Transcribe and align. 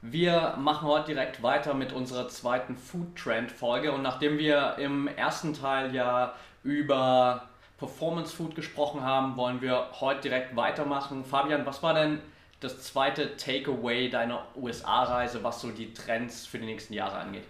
Wir 0.00 0.54
machen 0.56 0.86
heute 0.86 1.12
direkt 1.12 1.42
weiter 1.42 1.74
mit 1.74 1.92
unserer 1.92 2.28
zweiten 2.28 2.76
Food 2.76 3.16
Trend 3.16 3.50
Folge 3.50 3.90
und 3.90 4.02
nachdem 4.02 4.38
wir 4.38 4.76
im 4.78 5.08
ersten 5.08 5.54
Teil 5.54 5.92
ja 5.92 6.34
über 6.62 7.48
Performance 7.78 8.34
Food 8.34 8.54
gesprochen 8.54 9.02
haben, 9.02 9.36
wollen 9.36 9.60
wir 9.60 9.88
heute 9.98 10.20
direkt 10.28 10.54
weitermachen. 10.54 11.24
Fabian, 11.24 11.66
was 11.66 11.82
war 11.82 11.94
denn 11.94 12.20
das 12.60 12.80
zweite 12.84 13.36
Takeaway 13.36 14.08
deiner 14.08 14.44
USA-Reise, 14.54 15.42
was 15.42 15.60
so 15.60 15.72
die 15.72 15.92
Trends 15.92 16.46
für 16.46 16.60
die 16.60 16.66
nächsten 16.66 16.94
Jahre 16.94 17.16
angeht? 17.16 17.44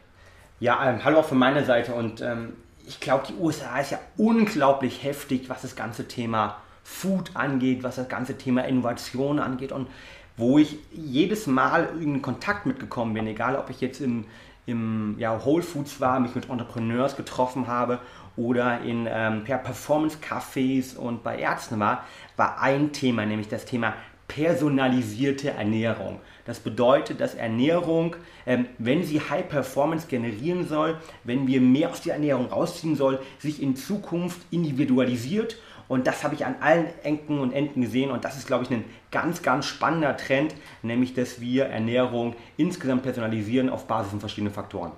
Ja, 0.59 0.89
ähm, 0.89 1.05
hallo 1.05 1.21
auch 1.21 1.27
von 1.27 1.39
meiner 1.39 1.65
Seite 1.65 1.93
und 1.93 2.23
ähm, 2.23 2.57
ich 2.87 2.99
glaube, 2.99 3.27
die 3.29 3.35
USA 3.35 3.79
ist 3.79 3.91
ja 3.91 3.99
unglaublich 4.17 5.03
heftig, 5.05 5.51
was 5.51 5.61
das 5.61 5.77
ganze 5.77 6.09
Thema 6.09 6.57
Food 6.83 7.33
angeht, 7.35 7.83
was 7.83 7.97
das 7.97 8.09
ganze 8.09 8.39
Thema 8.39 8.65
Innovation 8.65 9.39
angeht 9.39 9.73
und 9.73 9.89
wo 10.39 10.59
ich 10.59 10.79
jedes 10.93 11.47
Mal 11.47 11.91
in 12.01 12.23
Kontakt 12.23 12.65
mitgekommen 12.65 13.13
bin, 13.13 13.27
egal 13.27 13.57
ob 13.57 13.69
ich 13.69 13.81
jetzt 13.81 14.01
im, 14.01 14.25
im 14.65 15.17
ja, 15.19 15.45
Whole 15.45 15.63
Foods 15.63 16.01
war, 16.01 16.19
mich 16.21 16.35
mit 16.35 16.49
Entrepreneurs 16.49 17.17
getroffen 17.17 17.67
habe 17.67 17.99
oder 18.37 18.81
in 18.81 19.07
ähm, 19.11 19.45
Performance-Cafés 19.45 20.97
und 20.97 21.23
bei 21.23 21.39
Ärzten 21.39 21.79
war, 21.81 22.05
war 22.37 22.63
ein 22.63 22.93
Thema, 22.93 23.27
nämlich 23.27 23.49
das 23.49 23.65
Thema 23.65 23.95
personalisierte 24.29 25.51
Ernährung. 25.51 26.21
Das 26.45 26.61
bedeutet, 26.61 27.21
dass 27.21 27.35
Ernährung, 27.35 28.15
ähm, 28.47 28.67
wenn 28.79 29.03
sie 29.03 29.21
High 29.21 29.49
Performance 29.49 30.07
generieren 30.07 30.69
soll, 30.69 30.99
wenn 31.25 31.47
wir 31.47 31.61
mehr 31.61 31.91
aus 31.91 32.03
der 32.03 32.15
Ernährung 32.15 32.47
rausziehen 32.47 32.95
soll, 32.95 33.19
sich 33.39 33.61
in 33.63 33.75
Zukunft 33.75 34.41
individualisiert 34.51 35.57
und 35.89 36.07
das 36.07 36.23
habe 36.23 36.35
ich 36.35 36.45
an 36.45 36.57
allen 36.61 36.87
Ecken 37.03 37.41
und 37.41 37.53
Enden 37.53 37.81
gesehen. 37.81 38.11
Und 38.11 38.25
das 38.25 38.37
ist, 38.37 38.47
glaube 38.47 38.65
ich, 38.65 38.71
ein 38.71 38.85
ganz, 39.11 39.43
ganz 39.43 39.67
spannender 39.67 40.17
Trend, 40.17 40.55
nämlich, 40.83 41.15
dass 41.15 41.41
wir 41.41 41.65
Ernährung 41.67 42.37
insgesamt 42.57 43.03
personalisieren 43.03 43.71
auf 43.71 43.87
Basis 43.87 44.11
von 44.11 44.21
verschiedenen 44.21 44.53
Faktoren. 44.53 44.93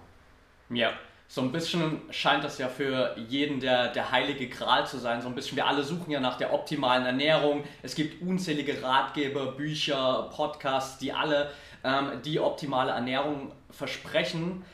Ja, 0.69 0.91
so 1.29 1.43
ein 1.43 1.53
bisschen 1.53 2.01
scheint 2.11 2.43
das 2.43 2.59
ja 2.59 2.67
für 2.67 3.15
jeden 3.29 3.61
der, 3.61 3.93
der 3.93 4.11
heilige 4.11 4.49
Gral 4.49 4.85
zu 4.85 4.99
sein. 4.99 5.23
So 5.23 5.29
ein 5.29 5.35
bisschen, 5.37 5.57
wir 5.57 5.67
alle 5.67 5.85
suchen 5.85 6.11
ja 6.11 6.19
nach 6.19 6.37
der 6.37 6.53
optimalen 6.53 7.07
Ernährung. 7.07 7.63
Es 7.83 7.95
gibt 7.95 8.21
unzählige 8.21 8.83
Ratgeber, 8.83 9.53
Bücher, 9.53 10.29
Podcasts, 10.35 10.99
die 10.99 11.13
alle 11.13 11.53
ähm, 11.85 12.21
die 12.25 12.41
optimale 12.41 12.91
Ernährung 12.91 13.53
versprechen. 13.71 14.65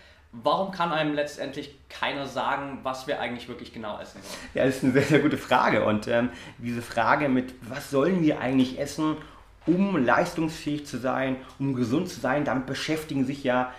Warum 0.42 0.70
kann 0.70 0.92
einem 0.92 1.14
letztendlich 1.14 1.76
keiner 1.88 2.26
sagen, 2.26 2.80
was 2.82 3.06
wir 3.06 3.20
eigentlich 3.20 3.48
wirklich 3.48 3.72
genau 3.72 3.98
essen 3.98 4.20
sollen? 4.22 4.50
Ja, 4.54 4.64
das 4.64 4.76
ist 4.76 4.84
eine 4.84 4.92
sehr, 4.92 5.02
sehr 5.02 5.18
gute 5.20 5.38
Frage. 5.38 5.84
Und 5.84 6.08
ähm, 6.08 6.30
diese 6.58 6.82
Frage 6.82 7.28
mit, 7.28 7.54
was 7.62 7.90
sollen 7.90 8.22
wir 8.22 8.40
eigentlich 8.40 8.78
essen, 8.78 9.16
um 9.66 9.96
leistungsfähig 9.96 10.86
zu 10.86 10.98
sein, 10.98 11.36
um 11.58 11.74
gesund 11.74 12.08
zu 12.08 12.20
sein, 12.20 12.44
damit 12.44 12.66
beschäftigen 12.66 13.24
sich 13.24 13.44
ja 13.44 13.72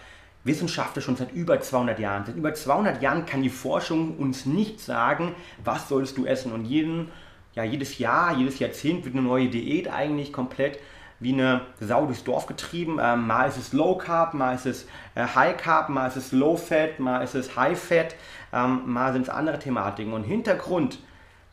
Wissenschaftler 0.44 1.02
schon 1.02 1.16
seit 1.16 1.32
über 1.34 1.60
200 1.60 2.00
Jahren. 2.00 2.26
Seit 2.26 2.36
über 2.36 2.54
200 2.54 3.02
Jahren 3.02 3.26
kann 3.26 3.42
die 3.44 3.50
Forschung 3.50 4.18
uns 4.18 4.46
nicht 4.46 4.80
sagen, 4.80 5.36
was 5.64 5.88
sollst 5.90 6.18
du 6.18 6.26
essen. 6.26 6.52
Und 6.52 6.66
jeden, 6.66 7.12
ja, 7.54 7.64
jedes 7.64 8.00
Jahr, 8.00 8.36
jedes 8.38 8.60
Jahrzehnt 8.60 9.06
wird 9.06 9.16
eine 9.16 9.24
neue 9.24 9.50
Diät 9.50 9.92
eigentlich 9.92 10.34
komplett 10.34 10.80
wie 11.20 11.34
eine 11.34 11.62
Sau 11.80 12.06
durchs 12.06 12.24
Dorf 12.24 12.46
getrieben. 12.46 13.00
Ähm, 13.02 13.28
mal 13.28 13.48
ist 13.48 13.58
es 13.58 13.74
Low 13.74 13.96
Carb, 13.98 14.34
mal 14.34 14.54
ist 14.54 14.66
es 14.66 14.86
äh, 15.16 15.26
High 15.26 15.58
Carb, 15.58 15.90
mal 15.90 16.08
ist 16.08 16.16
es 16.16 16.32
Low 16.32 16.56
Fat, 16.58 17.00
mal 17.00 17.22
ist 17.22 17.36
es 17.36 17.56
High 17.56 17.80
Fat, 17.80 18.16
ähm, 18.54 18.82
mal 18.86 19.14
sind 19.14 19.24
es 19.24 19.30
andere 19.30 19.60
Thematiken. 19.60 20.14
Und 20.14 20.24
Hintergrund, 20.24 21.00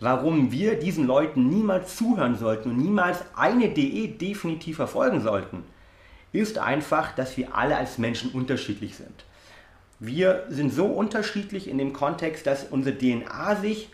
warum 0.00 0.52
wir 0.52 0.78
diesen 0.78 1.06
Leuten 1.06 1.48
niemals 1.48 1.96
zuhören 1.96 2.36
sollten 2.36 2.70
und 2.70 2.78
niemals 2.78 3.24
eine 3.36 3.68
Diät 3.70 4.20
definitiv 4.20 4.76
verfolgen 4.76 5.20
sollten, 5.20 5.64
ist 6.32 6.58
einfach, 6.58 7.14
dass 7.14 7.36
wir 7.36 7.56
alle 7.56 7.76
als 7.76 7.98
Menschen 7.98 8.32
unterschiedlich 8.32 8.96
sind. 8.96 9.24
Wir 10.00 10.44
sind 10.48 10.72
so 10.72 10.86
unterschiedlich 10.86 11.68
in 11.68 11.78
dem 11.78 11.92
Kontext, 11.92 12.46
dass 12.46 12.64
unsere 12.64 12.98
DNA 12.98 13.56
sich 13.56 13.90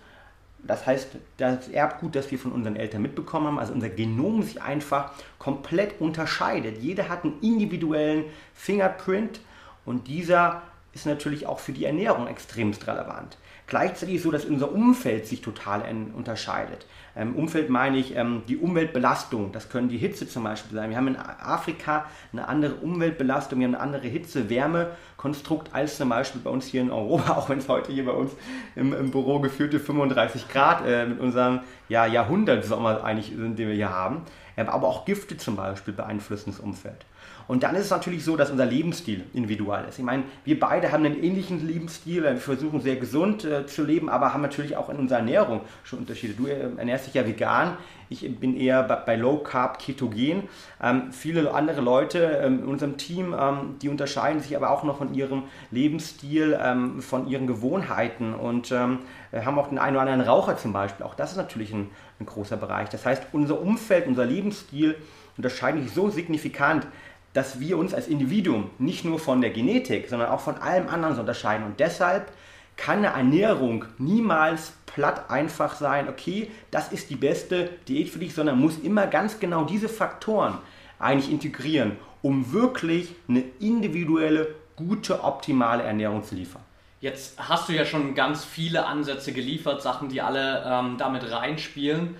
das 0.62 0.86
heißt, 0.86 1.08
das 1.36 1.68
Erbgut, 1.68 2.14
das 2.14 2.30
wir 2.30 2.38
von 2.38 2.52
unseren 2.52 2.76
Eltern 2.76 3.02
mitbekommen 3.02 3.46
haben, 3.46 3.58
also 3.58 3.72
unser 3.72 3.88
Genom 3.88 4.42
sich 4.42 4.62
einfach 4.62 5.12
komplett 5.38 6.00
unterscheidet. 6.00 6.78
Jeder 6.78 7.08
hat 7.08 7.24
einen 7.24 7.40
individuellen 7.40 8.24
Fingerprint 8.54 9.40
und 9.84 10.08
dieser 10.08 10.62
ist 10.92 11.06
natürlich 11.06 11.46
auch 11.46 11.60
für 11.60 11.72
die 11.72 11.84
Ernährung 11.84 12.26
extremst 12.26 12.86
relevant. 12.86 13.38
Gleichzeitig 13.70 14.16
ist 14.16 14.20
es 14.20 14.24
so, 14.24 14.30
dass 14.32 14.44
unser 14.44 14.72
Umfeld 14.72 15.28
sich 15.28 15.42
total 15.42 15.84
unterscheidet. 16.16 16.86
Ähm, 17.16 17.36
Umfeld 17.36 17.70
meine 17.70 17.98
ich 17.98 18.16
ähm, 18.16 18.42
die 18.48 18.56
Umweltbelastung. 18.56 19.52
Das 19.52 19.68
können 19.68 19.88
die 19.88 19.96
Hitze 19.96 20.28
zum 20.28 20.42
Beispiel 20.42 20.76
sein. 20.76 20.90
Wir 20.90 20.96
haben 20.96 21.06
in 21.06 21.16
Afrika 21.16 22.06
eine 22.32 22.48
andere 22.48 22.74
Umweltbelastung, 22.74 23.60
wir 23.60 23.68
haben 23.68 23.76
eine 23.76 23.82
andere 23.82 24.08
Hitze-Wärme-Konstrukt 24.08 25.72
als 25.72 25.98
zum 25.98 26.08
Beispiel 26.08 26.40
bei 26.40 26.50
uns 26.50 26.66
hier 26.66 26.82
in 26.82 26.90
Europa, 26.90 27.32
auch 27.36 27.48
wenn 27.48 27.58
es 27.58 27.68
heute 27.68 27.92
hier 27.92 28.06
bei 28.06 28.12
uns 28.12 28.32
im, 28.74 28.92
im 28.92 29.12
Büro 29.12 29.38
gefühlte 29.38 29.78
35 29.78 30.48
Grad 30.48 30.84
äh, 30.84 31.06
mit 31.06 31.20
unserem 31.20 31.60
ja, 31.88 32.06
Jahrhundertsommer 32.06 33.04
eigentlich 33.04 33.36
sind, 33.36 33.56
den 33.56 33.68
wir 33.68 33.74
hier 33.76 33.90
haben. 33.90 34.22
Ähm, 34.60 34.68
aber 34.68 34.88
auch 34.88 35.04
Gifte 35.04 35.36
zum 35.36 35.56
Beispiel 35.56 35.94
beeinflussen 35.94 36.50
das 36.50 36.60
Umfeld. 36.60 37.06
Und 37.48 37.62
dann 37.62 37.74
ist 37.74 37.86
es 37.86 37.90
natürlich 37.90 38.24
so, 38.24 38.36
dass 38.36 38.50
unser 38.50 38.66
Lebensstil 38.66 39.24
individual 39.34 39.84
ist. 39.88 39.98
Ich 39.98 40.04
meine, 40.04 40.22
wir 40.44 40.60
beide 40.60 40.92
haben 40.92 41.04
einen 41.04 41.22
ähnlichen 41.22 41.66
Lebensstil, 41.66 42.22
wir 42.22 42.36
versuchen 42.36 42.80
sehr 42.80 42.96
gesund 42.96 43.44
äh, 43.44 43.66
zu 43.66 43.84
leben, 43.84 44.08
aber 44.08 44.32
haben 44.32 44.42
natürlich 44.42 44.76
auch 44.76 44.88
in 44.88 44.96
unserer 44.96 45.18
Ernährung 45.18 45.62
schon 45.82 45.98
Unterschiede. 46.00 46.34
Du 46.34 46.46
äh, 46.46 46.70
ernährst 46.76 47.06
dich 47.06 47.14
ja 47.14 47.26
vegan, 47.26 47.76
ich 48.08 48.38
bin 48.38 48.56
eher 48.56 48.82
bei, 48.82 48.96
bei 48.96 49.16
Low 49.16 49.38
Carb, 49.38 49.78
Ketogen. 49.78 50.48
Ähm, 50.82 51.12
viele 51.12 51.52
andere 51.54 51.80
Leute 51.80 52.40
ähm, 52.42 52.60
in 52.60 52.64
unserem 52.66 52.96
Team, 52.96 53.34
ähm, 53.38 53.76
die 53.80 53.88
unterscheiden 53.88 54.40
sich 54.40 54.56
aber 54.56 54.70
auch 54.70 54.84
noch 54.84 54.98
von 54.98 55.14
ihrem 55.14 55.44
Lebensstil, 55.70 56.58
ähm, 56.60 57.00
von 57.00 57.28
ihren 57.28 57.46
Gewohnheiten 57.46 58.34
und 58.34 58.72
ähm, 58.72 58.98
haben 59.32 59.58
auch 59.58 59.68
den 59.68 59.78
einen 59.78 59.96
oder 59.96 60.02
anderen 60.02 60.28
Raucher 60.28 60.56
zum 60.56 60.72
Beispiel. 60.72 61.06
Auch 61.06 61.14
das 61.14 61.32
ist 61.32 61.36
natürlich 61.36 61.72
ein, 61.72 61.90
ein 62.20 62.26
großer 62.26 62.56
Bereich. 62.56 62.88
Das 62.90 63.06
heißt, 63.06 63.22
unser 63.32 63.60
Umfeld, 63.60 64.06
unser 64.06 64.24
Lebensstil 64.24 64.96
unterscheiden 65.36 65.82
sich 65.82 65.92
so 65.92 66.10
signifikant, 66.10 66.86
dass 67.32 67.60
wir 67.60 67.78
uns 67.78 67.94
als 67.94 68.08
Individuum 68.08 68.70
nicht 68.78 69.04
nur 69.04 69.18
von 69.18 69.40
der 69.40 69.50
Genetik, 69.50 70.08
sondern 70.08 70.28
auch 70.30 70.40
von 70.40 70.56
allem 70.56 70.88
anderen 70.88 71.18
unterscheiden. 71.18 71.64
Und 71.64 71.80
deshalb 71.80 72.30
kann 72.76 72.98
eine 72.98 73.08
Ernährung 73.08 73.84
niemals 73.98 74.72
platt 74.86 75.30
einfach 75.30 75.76
sein, 75.76 76.08
okay, 76.08 76.50
das 76.70 76.92
ist 76.92 77.10
die 77.10 77.16
beste 77.16 77.70
Diät 77.88 78.08
für 78.08 78.18
dich, 78.18 78.34
sondern 78.34 78.58
muss 78.58 78.78
immer 78.78 79.06
ganz 79.06 79.38
genau 79.38 79.64
diese 79.64 79.88
Faktoren 79.88 80.58
eigentlich 80.98 81.30
integrieren, 81.30 81.96
um 82.22 82.52
wirklich 82.52 83.14
eine 83.28 83.44
individuelle, 83.60 84.54
gute, 84.76 85.22
optimale 85.22 85.82
Ernährung 85.82 86.24
zu 86.24 86.34
liefern. 86.34 86.62
Jetzt 87.00 87.38
hast 87.38 87.68
du 87.68 87.72
ja 87.72 87.86
schon 87.86 88.14
ganz 88.14 88.44
viele 88.44 88.86
Ansätze 88.86 89.32
geliefert, 89.32 89.80
Sachen, 89.80 90.10
die 90.10 90.20
alle 90.20 90.62
ähm, 90.66 90.96
damit 90.98 91.30
reinspielen. 91.30 92.16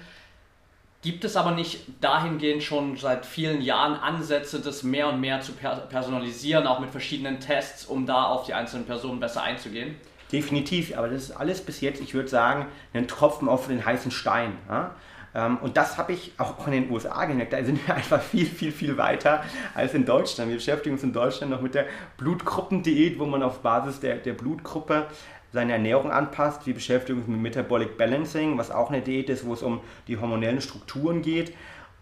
Gibt 1.03 1.25
es 1.25 1.37
aber 1.37 1.53
nicht 1.53 1.85
dahingehend 2.01 2.63
schon 2.63 2.97
seit 2.97 3.25
vielen 3.25 3.63
Jahren 3.63 3.95
Ansätze, 3.95 4.61
das 4.61 4.83
mehr 4.83 5.09
und 5.09 5.21
mehr 5.21 5.41
zu 5.41 5.53
personalisieren, 5.53 6.67
auch 6.67 6.79
mit 6.79 6.91
verschiedenen 6.91 7.41
Tests, 7.41 7.87
um 7.87 8.07
da 8.07 8.25
auf 8.25 8.45
die 8.45 8.55
einzelnen 8.55 8.85
Personen 8.85 9.21
besser 9.21 9.43
einzugehen? 9.43 9.97
Definitiv, 10.31 10.97
aber 10.97 11.09
das 11.09 11.25
ist 11.25 11.31
alles 11.33 11.61
bis 11.61 11.81
jetzt, 11.81 12.01
ich 12.01 12.15
würde 12.15 12.29
sagen, 12.29 12.67
ein 12.93 13.09
Tropfen 13.09 13.49
auf 13.49 13.67
den 13.67 13.85
heißen 13.85 14.11
Stein. 14.11 14.57
Ja? 14.69 14.95
Ähm, 15.35 15.59
und 15.59 15.77
das 15.77 15.99
habe 15.99 16.13
ich 16.13 16.33
auch 16.39 16.67
in 16.67 16.73
den 16.73 16.91
USA 16.91 17.25
gemerkt. 17.25 17.53
Da 17.53 17.63
sind 17.63 17.87
wir 17.87 17.95
einfach 17.97 18.21
viel, 18.21 18.47
viel, 18.47 18.73
viel 18.73 18.97
weiter 18.97 19.43
als 19.75 19.95
in 19.95 20.05
Deutschland. 20.05 20.51
Wir 20.51 20.57
beschäftigen 20.57 20.95
uns 20.95 21.05
in 21.05 21.13
Deutschland 21.13 21.53
noch 21.53 21.61
mit 21.61 21.75
der 21.75 21.87
Blutgruppendiät, 22.17 23.19
wo 23.19 23.27
man 23.27 23.43
auf 23.43 23.61
Basis 23.61 24.01
der, 24.01 24.17
der 24.17 24.35
Blutgruppe 24.35 25.07
seine 25.53 25.73
Ernährung 25.73 26.11
anpasst. 26.11 26.67
Wir 26.67 26.75
beschäftigen 26.75 27.19
uns 27.19 27.29
mit 27.29 27.41
Metabolic 27.41 27.97
Balancing, 27.97 28.57
was 28.59 28.71
auch 28.71 28.91
eine 28.91 29.03
Diät 29.03 29.29
ist, 29.29 29.45
wo 29.45 29.55
es 29.55 29.63
um 29.63 29.81
die 30.07 30.19
hormonellen 30.19 30.61
Strukturen 30.61 31.23
geht. 31.23 31.53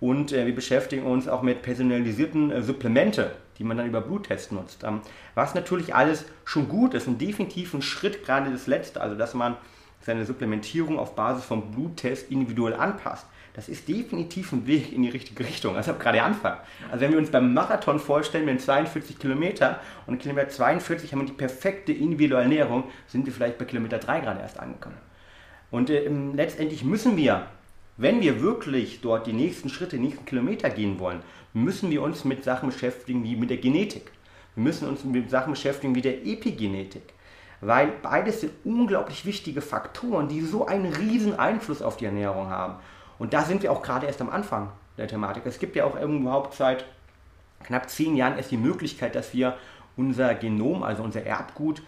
Und 0.00 0.32
äh, 0.32 0.46
wir 0.46 0.54
beschäftigen 0.54 1.04
uns 1.04 1.28
auch 1.28 1.42
mit 1.42 1.62
personalisierten 1.62 2.50
äh, 2.50 2.62
Supplemente, 2.62 3.32
die 3.58 3.64
man 3.64 3.76
dann 3.76 3.86
über 3.86 4.00
Bluttest 4.00 4.52
nutzt. 4.52 4.84
Ähm, 4.84 5.00
was 5.34 5.54
natürlich 5.54 5.94
alles 5.94 6.26
schon 6.44 6.68
gut 6.68 6.94
ist 6.94 7.08
und 7.08 7.20
definitiv 7.20 7.74
ein 7.74 7.82
Schritt, 7.82 8.24
gerade 8.24 8.50
das 8.50 8.66
letzte, 8.66 9.00
also 9.00 9.16
dass 9.16 9.34
man 9.34 9.56
seine 10.00 10.24
Supplementierung 10.24 10.98
auf 10.98 11.14
Basis 11.14 11.44
vom 11.44 11.70
Bluttest 11.70 12.30
individuell 12.30 12.74
anpasst. 12.74 13.26
das 13.54 13.68
ist 13.68 13.88
definitiv 13.88 14.52
ein 14.52 14.66
Weg 14.68 14.92
in 14.92 15.02
die 15.02 15.08
richtige 15.08 15.44
Richtung. 15.44 15.74
Also 15.74 15.92
gerade 15.94 16.22
Anfang. 16.22 16.58
Also 16.92 17.00
wenn 17.00 17.10
wir 17.10 17.18
uns 17.18 17.30
beim 17.30 17.52
Marathon 17.52 17.98
vorstellen, 17.98 18.46
wir 18.46 18.52
haben 18.52 18.60
42 18.60 19.18
Kilometer 19.18 19.80
und 20.06 20.20
Kilometer 20.20 20.48
42 20.48 21.12
haben 21.12 21.22
wir 21.22 21.26
die 21.26 21.32
perfekte 21.32 21.92
individuelle 21.92 22.44
Ernährung, 22.44 22.84
sind 23.08 23.26
wir 23.26 23.32
vielleicht 23.32 23.58
bei 23.58 23.64
Kilometer 23.64 23.98
3 23.98 24.20
gerade 24.20 24.40
erst 24.40 24.60
angekommen. 24.60 24.98
Und 25.70 25.90
äh, 25.90 26.08
letztendlich 26.08 26.84
müssen 26.84 27.16
wir, 27.16 27.46
wenn 27.96 28.20
wir 28.20 28.40
wirklich 28.40 29.00
dort 29.00 29.26
die 29.26 29.32
nächsten 29.32 29.68
Schritte, 29.68 29.96
die 29.96 30.02
nächsten 30.02 30.24
Kilometer 30.24 30.70
gehen 30.70 31.00
wollen, 31.00 31.20
müssen 31.52 31.90
wir 31.90 32.02
uns 32.02 32.24
mit 32.24 32.44
Sachen 32.44 32.70
beschäftigen 32.70 33.24
wie 33.24 33.34
mit 33.34 33.50
der 33.50 33.56
Genetik. 33.56 34.12
Wir 34.54 34.62
müssen 34.62 34.88
uns 34.88 35.04
mit 35.04 35.30
Sachen 35.30 35.52
beschäftigen 35.52 35.94
wie 35.94 36.02
der 36.02 36.24
Epigenetik. 36.24 37.02
Weil 37.60 37.88
beides 38.02 38.40
sind 38.40 38.52
unglaublich 38.64 39.24
wichtige 39.24 39.60
Faktoren, 39.60 40.28
die 40.28 40.40
so 40.42 40.66
einen 40.66 40.92
riesen 40.92 41.38
Einfluss 41.38 41.82
auf 41.82 41.96
die 41.96 42.04
Ernährung 42.04 42.50
haben. 42.50 42.74
Und 43.18 43.32
da 43.32 43.42
sind 43.42 43.62
wir 43.62 43.72
auch 43.72 43.82
gerade 43.82 44.06
erst 44.06 44.20
am 44.20 44.30
Anfang 44.30 44.70
der 44.96 45.08
Thematik. 45.08 45.44
Es 45.46 45.58
gibt 45.58 45.74
ja 45.74 45.84
auch 45.84 46.00
überhaupt 46.00 46.54
seit 46.54 46.84
knapp 47.64 47.90
zehn 47.90 48.16
Jahren 48.16 48.36
erst 48.36 48.52
die 48.52 48.56
Möglichkeit, 48.56 49.14
dass 49.14 49.34
wir 49.34 49.56
unser 49.96 50.34
Genom, 50.34 50.84
also 50.84 51.02
unser 51.02 51.24
Erbgut, 51.24 51.82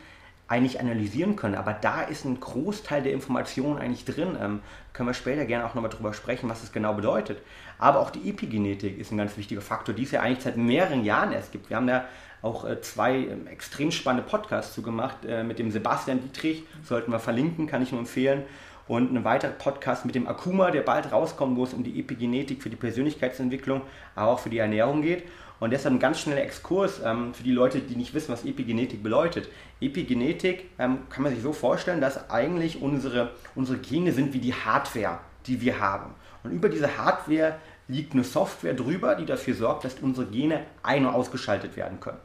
eigentlich 0.51 0.81
analysieren 0.81 1.37
können. 1.37 1.55
Aber 1.55 1.73
da 1.73 2.03
ist 2.03 2.25
ein 2.25 2.41
Großteil 2.41 3.05
der 3.05 3.13
Informationen 3.13 3.79
eigentlich 3.79 4.05
drin. 4.05 4.37
Ähm, 4.39 4.61
können 4.93 5.09
wir 5.09 5.15
später 5.15 5.45
gerne 5.45 5.65
auch 5.65 5.77
nochmal 5.77 5.93
drüber 5.93 6.13
sprechen, 6.13 6.51
was 6.51 6.65
es 6.65 6.73
genau 6.73 6.93
bedeutet. 6.93 7.41
Aber 7.79 8.01
auch 8.01 8.11
die 8.11 8.29
Epigenetik 8.29 8.99
ist 8.99 9.13
ein 9.13 9.17
ganz 9.17 9.37
wichtiger 9.37 9.61
Faktor, 9.61 9.95
die 9.95 10.03
es 10.03 10.11
ja 10.11 10.23
eigentlich 10.23 10.43
seit 10.43 10.57
mehreren 10.57 11.05
Jahren 11.05 11.31
erst 11.31 11.53
gibt. 11.53 11.71
Wir 11.71 11.77
haben 11.77 11.87
da 11.87 12.05
auch 12.43 12.65
äh, 12.65 12.81
zwei 12.81 13.17
äh, 13.19 13.37
extrem 13.49 13.93
spannende 13.93 14.29
Podcasts 14.29 14.75
zu 14.75 14.83
gemacht 14.83 15.19
äh, 15.25 15.45
mit 15.45 15.61
dem 15.61 15.71
Sebastian 15.71 16.21
Dietrich, 16.21 16.65
sollten 16.83 17.13
wir 17.13 17.21
verlinken, 17.21 17.69
kann 17.69 17.83
ich 17.83 17.93
nur 17.93 18.01
empfehlen. 18.01 18.43
Und 18.89 19.11
einen 19.11 19.23
weiteren 19.23 19.57
Podcast 19.57 20.05
mit 20.05 20.17
dem 20.17 20.27
Akuma, 20.27 20.73
der 20.73 20.83
bald 20.83 21.13
rauskommt, 21.13 21.57
wo 21.57 21.63
es 21.63 21.75
um 21.75 21.85
die 21.85 22.01
Epigenetik 22.01 22.61
für 22.61 22.71
die 22.71 22.77
Persönlichkeitsentwicklung, 22.77 23.83
aber 24.17 24.33
auch 24.33 24.41
für 24.41 24.51
die 24.51 24.59
Ernährung 24.59 25.01
geht. 25.01 25.23
Und 25.61 25.71
deshalb 25.71 25.95
ein 25.95 26.01
ganz 26.01 26.21
schneller 26.21 26.43
Exkurs 26.43 27.01
ähm, 27.05 27.35
für 27.35 27.43
die 27.43 27.53
Leute, 27.53 27.81
die 27.81 27.95
nicht 27.95 28.15
wissen, 28.15 28.33
was 28.33 28.47
Epigenetik 28.47 29.03
bedeutet. 29.03 29.49
Epigenetik 29.81 30.71
ähm, 30.79 31.01
kann 31.11 31.23
man 31.23 31.33
sich 31.35 31.43
so 31.43 31.53
vorstellen, 31.53 32.01
dass 32.01 32.31
eigentlich 32.31 32.81
unsere, 32.81 33.33
unsere 33.55 33.79
Gene 33.79 34.13
sind 34.13 34.33
wie 34.33 34.39
die 34.39 34.55
Hardware, 34.55 35.19
die 35.47 35.61
wir 35.61 35.79
haben. 35.79 36.15
Und 36.43 36.53
über 36.53 36.71
diese 36.71 36.97
Hardware 36.97 37.57
liegt 37.89 38.15
eine 38.15 38.25
Software 38.25 38.73
drüber, 38.73 39.15
die 39.17 39.27
dafür 39.27 39.55
sorgt, 39.55 39.85
dass 39.85 39.97
unsere 40.01 40.27
Gene 40.27 40.65
ein- 40.83 41.05
und 41.05 41.13
ausgeschaltet 41.13 41.77
werden 41.77 42.01
können. 42.01 42.19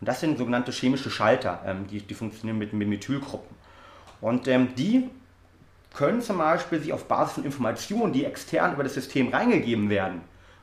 Und 0.00 0.08
das 0.08 0.20
sind 0.20 0.36
sogenannte 0.36 0.72
chemische 0.72 1.10
Schalter, 1.10 1.62
ähm, 1.64 1.86
die, 1.86 2.00
die 2.00 2.14
funktionieren 2.14 2.58
mit, 2.58 2.72
mit 2.72 2.88
Methylgruppen. 2.88 3.56
Und 4.20 4.48
ähm, 4.48 4.74
die 4.76 5.10
können 5.94 6.20
zum 6.22 6.38
Beispiel 6.38 6.80
sich 6.80 6.92
auf 6.92 7.06
Basis 7.06 7.34
von 7.34 7.44
Informationen, 7.44 8.12
die 8.12 8.24
extern 8.24 8.74
über 8.74 8.82
das 8.82 8.94
System 8.94 9.28
reingegeben 9.28 9.90
werden, 9.90 10.22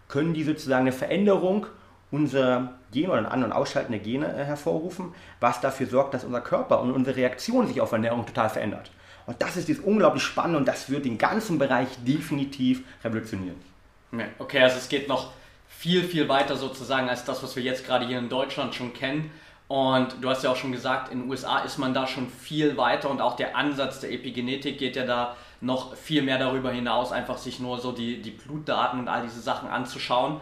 können 0.10 0.34
die 0.34 0.44
sozusagen 0.44 0.82
eine 0.82 0.92
Veränderung 0.92 1.68
unserer 2.12 2.74
Gene 2.92 3.12
oder 3.12 3.32
An- 3.32 3.44
und 3.44 3.52
Ausschalten 3.54 3.92
der 3.92 4.02
Gene 4.02 4.28
äh, 4.28 4.44
hervorrufen, 4.44 5.14
was 5.40 5.62
dafür 5.62 5.88
sorgt, 5.88 6.14
dass 6.14 6.24
unser 6.24 6.42
Körper 6.42 6.82
und 6.82 6.92
unsere 6.92 7.16
Reaktion 7.16 7.68
sich 7.68 7.82
auf 7.82 7.92
Ernährung 7.92 8.26
total 8.26 8.50
verändert. 8.50 8.92
Und 9.26 9.42
das 9.42 9.56
ist 9.56 9.70
jetzt 9.70 9.84
unglaublich 9.84 10.24
spannend 10.24 10.58
und 10.58 10.68
das 10.68 10.90
wird 10.90 11.06
den 11.06 11.18
ganzen 11.18 11.58
Bereich 11.58 11.88
definitiv 12.06 12.84
revolutionieren. 13.04 13.58
Okay, 14.40 14.60
also 14.60 14.78
es 14.78 14.90
geht 14.90 15.08
noch 15.08 15.32
viel, 15.70 16.04
viel 16.04 16.28
weiter 16.28 16.58
sozusagen 16.58 17.08
als 17.08 17.24
das, 17.24 17.42
was 17.42 17.56
wir 17.56 17.64
jetzt 17.64 17.86
gerade 17.86 18.06
hier 18.06 18.20
in 18.20 18.30
Deutschland 18.30 18.76
schon 18.76 18.94
kennen. 18.94 19.32
Und 19.68 20.16
du 20.20 20.30
hast 20.30 20.44
ja 20.44 20.52
auch 20.52 20.58
schon 20.58 20.74
gesagt, 20.74 21.14
in 21.14 21.22
den 21.22 21.30
USA 21.30 21.60
ist 21.60 21.78
man 21.78 21.94
da 21.94 22.06
schon 22.06 22.28
viel 22.28 22.76
weiter 22.76 23.10
und 23.10 23.22
auch 23.22 23.38
der 23.38 23.56
Ansatz 23.56 24.02
der 24.02 24.12
Epigenetik 24.12 24.78
geht 24.78 24.98
ja 24.98 25.06
da 25.06 25.38
noch 25.62 25.96
viel 25.96 26.24
mehr 26.24 26.38
darüber 26.38 26.72
hinaus, 26.72 27.14
einfach 27.14 27.38
sich 27.38 27.62
nur 27.62 27.80
so 27.80 27.94
die, 27.94 28.22
die 28.22 28.32
Blutdaten 28.32 29.00
und 29.00 29.08
all 29.08 29.22
diese 29.22 29.40
Sachen 29.40 29.70
anzuschauen. 29.70 30.42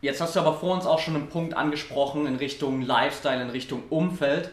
Jetzt 0.00 0.20
hast 0.20 0.36
du 0.36 0.40
aber 0.40 0.54
vor 0.54 0.74
uns 0.74 0.86
auch 0.86 1.00
schon 1.00 1.16
einen 1.16 1.28
Punkt 1.28 1.54
angesprochen 1.54 2.26
in 2.26 2.36
Richtung 2.36 2.82
Lifestyle, 2.82 3.42
in 3.42 3.50
Richtung 3.50 3.82
Umfeld. 3.90 4.50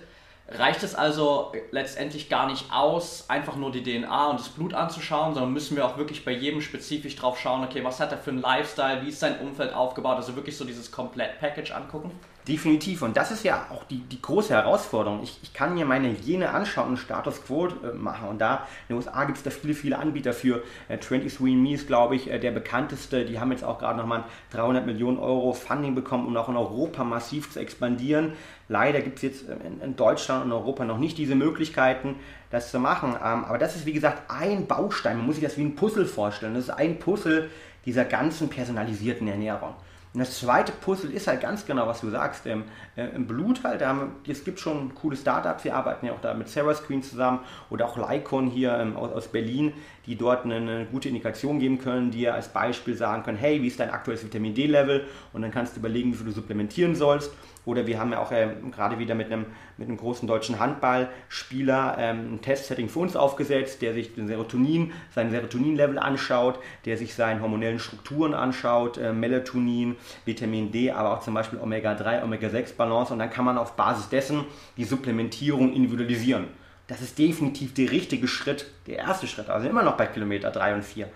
Reicht 0.48 0.82
es 0.82 0.96
also 0.96 1.54
letztendlich 1.72 2.30
gar 2.30 2.48
nicht 2.48 2.66
aus, 2.72 3.30
einfach 3.30 3.56
nur 3.56 3.72
die 3.72 3.84
DNA 3.84 4.28
und 4.28 4.40
das 4.40 4.50
Blut 4.50 4.74
anzuschauen, 4.74 5.34
sondern 5.36 5.54
müssen 5.54 5.76
wir 5.76 5.86
auch 5.86 5.98
wirklich 5.98 6.26
bei 6.26 6.32
jedem 6.32 6.62
spezifisch 6.62 7.16
drauf 7.16 7.40
schauen, 7.40 7.64
okay, 7.64 7.84
was 7.84 8.00
hat 8.00 8.12
er 8.12 8.18
für 8.18 8.32
einen 8.32 8.42
Lifestyle, 8.42 9.04
wie 9.04 9.10
ist 9.10 9.20
sein 9.20 9.40
Umfeld 9.40 9.74
aufgebaut, 9.74 10.18
also 10.18 10.36
wirklich 10.36 10.58
so 10.58 10.66
dieses 10.66 10.92
Komplett-Package 10.92 11.72
angucken? 11.72 12.12
Definitiv. 12.48 13.02
Und 13.02 13.18
das 13.18 13.32
ist 13.32 13.44
ja 13.44 13.66
auch 13.72 13.86
die, 13.86 14.02
die 14.02 14.22
große 14.22 14.54
Herausforderung. 14.54 15.22
Ich, 15.24 15.40
ich 15.42 15.54
kann 15.54 15.74
mir 15.74 15.84
meine 15.84 16.10
Hygiene 16.10 16.52
anschauen 16.52 16.90
und 16.90 16.98
Status 16.98 17.44
Quo 17.44 17.68
äh, 17.68 17.94
machen. 17.96 18.30
Und 18.30 18.40
da 18.40 18.68
in 18.88 18.94
den 18.94 18.98
USA 18.98 19.24
gibt 19.24 19.40
es 19.40 19.44
da 19.44 19.50
viele, 19.50 19.74
viele 19.74 19.98
Anbieter 19.98 20.32
für. 20.32 20.62
Äh, 20.88 20.98
23andMe 20.98 21.74
ist, 21.74 21.88
glaube 21.88 22.16
ich, 22.16 22.30
äh, 22.30 22.38
der 22.38 22.52
bekannteste. 22.52 23.26
Die 23.26 23.40
haben 23.40 23.52
jetzt 23.52 23.64
auch 23.64 23.80
gerade 23.80 23.98
nochmal 23.98 24.26
300 24.52 24.86
Millionen 24.86 25.18
Euro 25.18 25.54
Funding 25.54 25.96
bekommen, 25.96 26.28
um 26.28 26.38
auch 26.38 26.48
in 26.48 26.56
Europa 26.56 27.04
massiv 27.04 27.52
zu 27.52 27.60
expandieren. 27.60 28.34
Leider 28.70 29.02
gibt 29.02 29.18
es 29.18 29.24
jetzt 29.24 29.50
äh, 29.50 29.56
in, 29.66 29.82
in, 29.82 29.96
Deutschland 29.96 30.46
und 30.46 30.52
Europa 30.52 30.86
noch 30.86 31.00
nicht 31.00 31.18
diese 31.18 31.34
Möglichkeiten, 31.34 32.16
das 32.52 32.70
zu 32.70 32.80
machen. 32.80 33.16
Ähm, 33.16 33.46
aber 33.46 33.58
das 33.58 33.76
ist, 33.76 33.88
wie 33.88 33.94
gesagt, 33.94 34.30
ein 34.30 34.68
Baustein. 34.68 35.18
Man 35.18 35.26
muss 35.26 35.38
sich 35.38 35.44
das 35.44 35.58
wie 35.58 35.64
ein 35.64 35.76
Puzzle 35.76 36.06
vorstellen. 36.06 36.54
Das 36.54 36.66
ist 36.66 36.70
ein 36.70 37.00
Puzzle 37.00 37.50
dieser 37.88 38.06
ganzen 38.06 38.50
personalisierten 38.50 39.28
Ernährung. 39.28 39.74
Und 40.16 40.22
das 40.22 40.40
zweite 40.40 40.72
Puzzle 40.72 41.12
ist 41.12 41.28
halt 41.28 41.42
ganz 41.42 41.66
genau, 41.66 41.88
was 41.88 42.00
du 42.00 42.10
sagst. 42.10 42.46
Im, 42.46 42.64
äh, 42.96 43.08
im 43.08 43.28
Blut 43.28 43.66
halt, 43.66 43.86
haben, 43.86 44.14
es 44.26 44.46
gibt 44.46 44.62
schon 44.62 44.96
coole 44.96 45.18
Startups, 45.18 45.66
wir 45.66 45.76
arbeiten 45.76 46.06
ja 46.06 46.14
auch 46.14 46.22
da 46.22 46.34
mit 46.34 46.48
Sarah 46.48 46.74
Screen 46.74 47.04
zusammen 47.04 47.40
oder 47.70 47.86
auch 47.86 47.98
Lycon 47.98 48.48
hier 48.48 48.78
ähm, 48.80 48.96
aus, 48.96 49.12
aus, 49.12 49.28
Berlin, 49.28 49.74
die 50.06 50.16
dort 50.16 50.46
eine, 50.46 50.56
eine, 50.56 50.86
gute 50.86 51.10
Indikation 51.10 51.60
geben 51.60 51.80
können, 51.80 52.12
die 52.12 52.30
als 52.30 52.48
Beispiel 52.48 52.96
sagen 52.96 53.24
können, 53.24 53.38
hey, 53.38 53.62
wie 53.62 53.68
ist 53.68 53.78
dein 53.78 53.90
aktuelles 53.90 54.24
Vitamin 54.24 54.54
D-Level? 54.54 55.06
Und 55.34 55.42
dann 55.42 55.52
kannst 55.52 55.76
du 55.76 55.82
überlegen, 55.82 56.14
wie 56.14 56.16
viel 56.16 56.28
du 56.28 56.32
supplementieren 56.32 56.96
sollst. 56.96 57.34
Oder 57.66 57.88
wir 57.88 58.00
haben 58.00 58.12
ja 58.12 58.20
auch 58.20 58.32
äh, 58.32 58.48
gerade 58.72 59.00
wieder 59.00 59.16
mit 59.16 59.32
einem, 59.32 59.48
mit 59.78 59.88
einem 59.88 59.98
großen 59.98 60.28
deutschen 60.28 60.60
Handballspieler 60.60 61.98
ähm, 62.00 62.36
ein 62.36 62.42
Testsetting 62.42 62.90
für 62.90 63.00
uns 63.00 63.16
aufgesetzt, 63.16 63.82
der 63.82 63.94
sich 63.94 64.14
den 64.14 64.28
Serotonin, 64.28 64.94
sein 65.14 65.32
Serotonin-Level 65.32 65.98
anschaut, 65.98 66.60
der 66.86 66.98
sich 66.98 67.16
seine 67.16 67.42
hormonellen 67.42 67.80
Strukturen 67.80 68.34
anschaut, 68.34 68.98
äh, 68.98 69.14
Melatonin, 69.14 69.96
Vitamin 70.26 70.72
D, 70.72 70.92
aber 70.92 71.14
auch 71.14 71.22
zum 71.22 71.34
Beispiel 71.34 71.60
Omega-3, 71.60 72.24
Omega-6-Balance 72.24 73.14
und 73.14 73.20
dann 73.20 73.30
kann 73.30 73.46
man 73.46 73.58
auf 73.58 73.76
Basis 73.76 74.10
dessen 74.10 74.46
die 74.78 74.86
Supplementierung 74.86 75.74
individualisieren. 75.74 76.48
Das 76.88 77.02
ist 77.02 77.18
definitiv 77.18 77.74
der 77.74 77.92
richtige 77.92 78.28
Schritt, 78.28 78.72
der 78.86 78.98
erste 78.98 79.28
Schritt, 79.28 79.50
also 79.50 79.68
immer 79.68 79.82
noch 79.82 79.98
bei 79.98 80.06
Kilometer 80.06 80.52
3 80.52 80.76
und 80.76 80.84
4. 80.84 81.10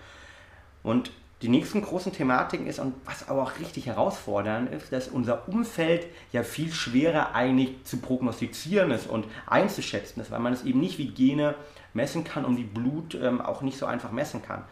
Und 0.82 1.12
die 1.42 1.50
nächsten 1.50 1.82
großen 1.82 2.12
Thematiken 2.12 2.68
ist, 2.68 2.80
und 2.80 2.94
was 3.06 3.30
aber 3.30 3.44
auch 3.44 3.60
richtig 3.60 3.86
herausfordernd 3.86 4.74
ist, 4.74 4.92
dass 4.92 5.08
unser 5.08 5.48
Umfeld 5.48 6.08
ja 6.34 6.44
viel 6.44 6.72
schwerer 6.72 7.34
eigentlich 7.34 7.84
zu 7.86 7.98
prognostizieren 7.98 8.92
ist 8.92 9.08
und 9.08 9.26
einzuschätzen 9.48 10.20
ist, 10.22 10.32
weil 10.32 10.40
man 10.40 10.52
es 10.52 10.64
eben 10.64 10.82
nicht 10.82 10.98
wie 10.98 11.08
Gene 11.08 11.56
messen 11.94 12.26
kann 12.26 12.44
und 12.44 12.58
wie 12.58 12.64
Blut 12.64 13.16
ähm, 13.16 13.40
auch 13.40 13.62
nicht 13.62 13.78
so 13.78 13.86
einfach 13.86 14.12
messen 14.12 14.42
kann. 14.42 14.64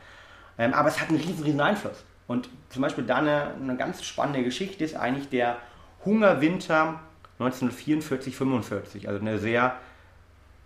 Ähm, 0.58 0.74
aber 0.74 0.89
es 0.89 1.00
hat 1.00 1.10
einen 1.10 1.20
riesen, 1.20 1.44
riesen 1.44 1.62
Einfluss. 1.62 2.03
Und 2.27 2.50
zum 2.70 2.82
Beispiel 2.82 3.06
da 3.06 3.18
eine, 3.18 3.53
eine 3.53 3.77
ganz 3.77 4.03
spannende 4.03 4.44
Geschichte 4.44 4.84
ist 4.84 4.96
eigentlich 4.96 5.30
der 5.30 5.58
Hungerwinter 6.03 7.00
1944-45, 7.39 9.08
also 9.08 9.20
eine 9.22 9.39
sehr 9.39 9.77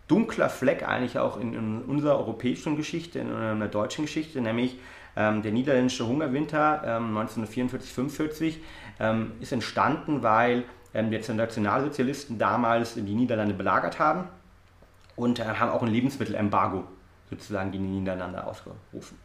dunkler 0.07 0.49
Fleck 0.49 0.87
eigentlich 0.87 1.19
auch 1.19 1.39
in, 1.39 1.53
in 1.53 1.81
unserer 1.83 2.17
europäischen 2.17 2.75
Geschichte, 2.75 3.19
in 3.19 3.31
einer 3.31 3.67
deutschen 3.67 4.05
Geschichte, 4.05 4.41
nämlich 4.41 4.77
ähm, 5.15 5.41
der 5.41 5.51
niederländische 5.51 6.07
Hungerwinter 6.07 6.83
ähm, 6.85 7.17
1944-45 7.17 8.55
ähm, 8.99 9.33
ist 9.39 9.51
entstanden, 9.51 10.23
weil 10.23 10.63
ähm, 10.93 11.11
die 11.11 11.17
Nationalsozialisten 11.33 12.37
damals 12.37 12.95
die 12.95 13.01
Niederlande 13.01 13.53
belagert 13.53 13.99
haben 13.99 14.27
und 15.15 15.39
äh, 15.39 15.43
haben 15.43 15.71
auch 15.71 15.81
ein 15.81 15.89
Lebensmittelembargo 15.89 16.85
sozusagen 17.29 17.71
gegen 17.71 17.85
die 17.85 17.99
Niederlande 17.99 18.45
ausgerufen. 18.45 19.17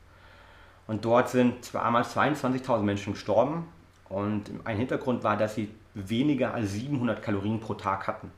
Und 0.87 1.05
dort 1.05 1.29
sind 1.29 1.75
damals 1.75 2.17
22.000 2.17 2.83
Menschen 2.83 3.13
gestorben 3.15 3.67
und 4.09 4.51
ein 4.65 4.77
Hintergrund 4.77 5.25
war, 5.25 5.37
dass 5.37 5.57
sie 5.57 5.69
weniger 5.95 6.55
als 6.55 6.73
700 6.73 7.23
Kalorien 7.23 7.59
pro 7.59 7.75
Tag 7.75 8.07
hatten. 8.07 8.31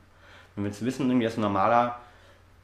Wenn 0.55 0.65
wir 0.65 0.71
jetzt 0.71 0.85
wissen, 0.85 1.21
dass 1.21 1.37
ein 1.37 1.43
normaler 1.43 1.99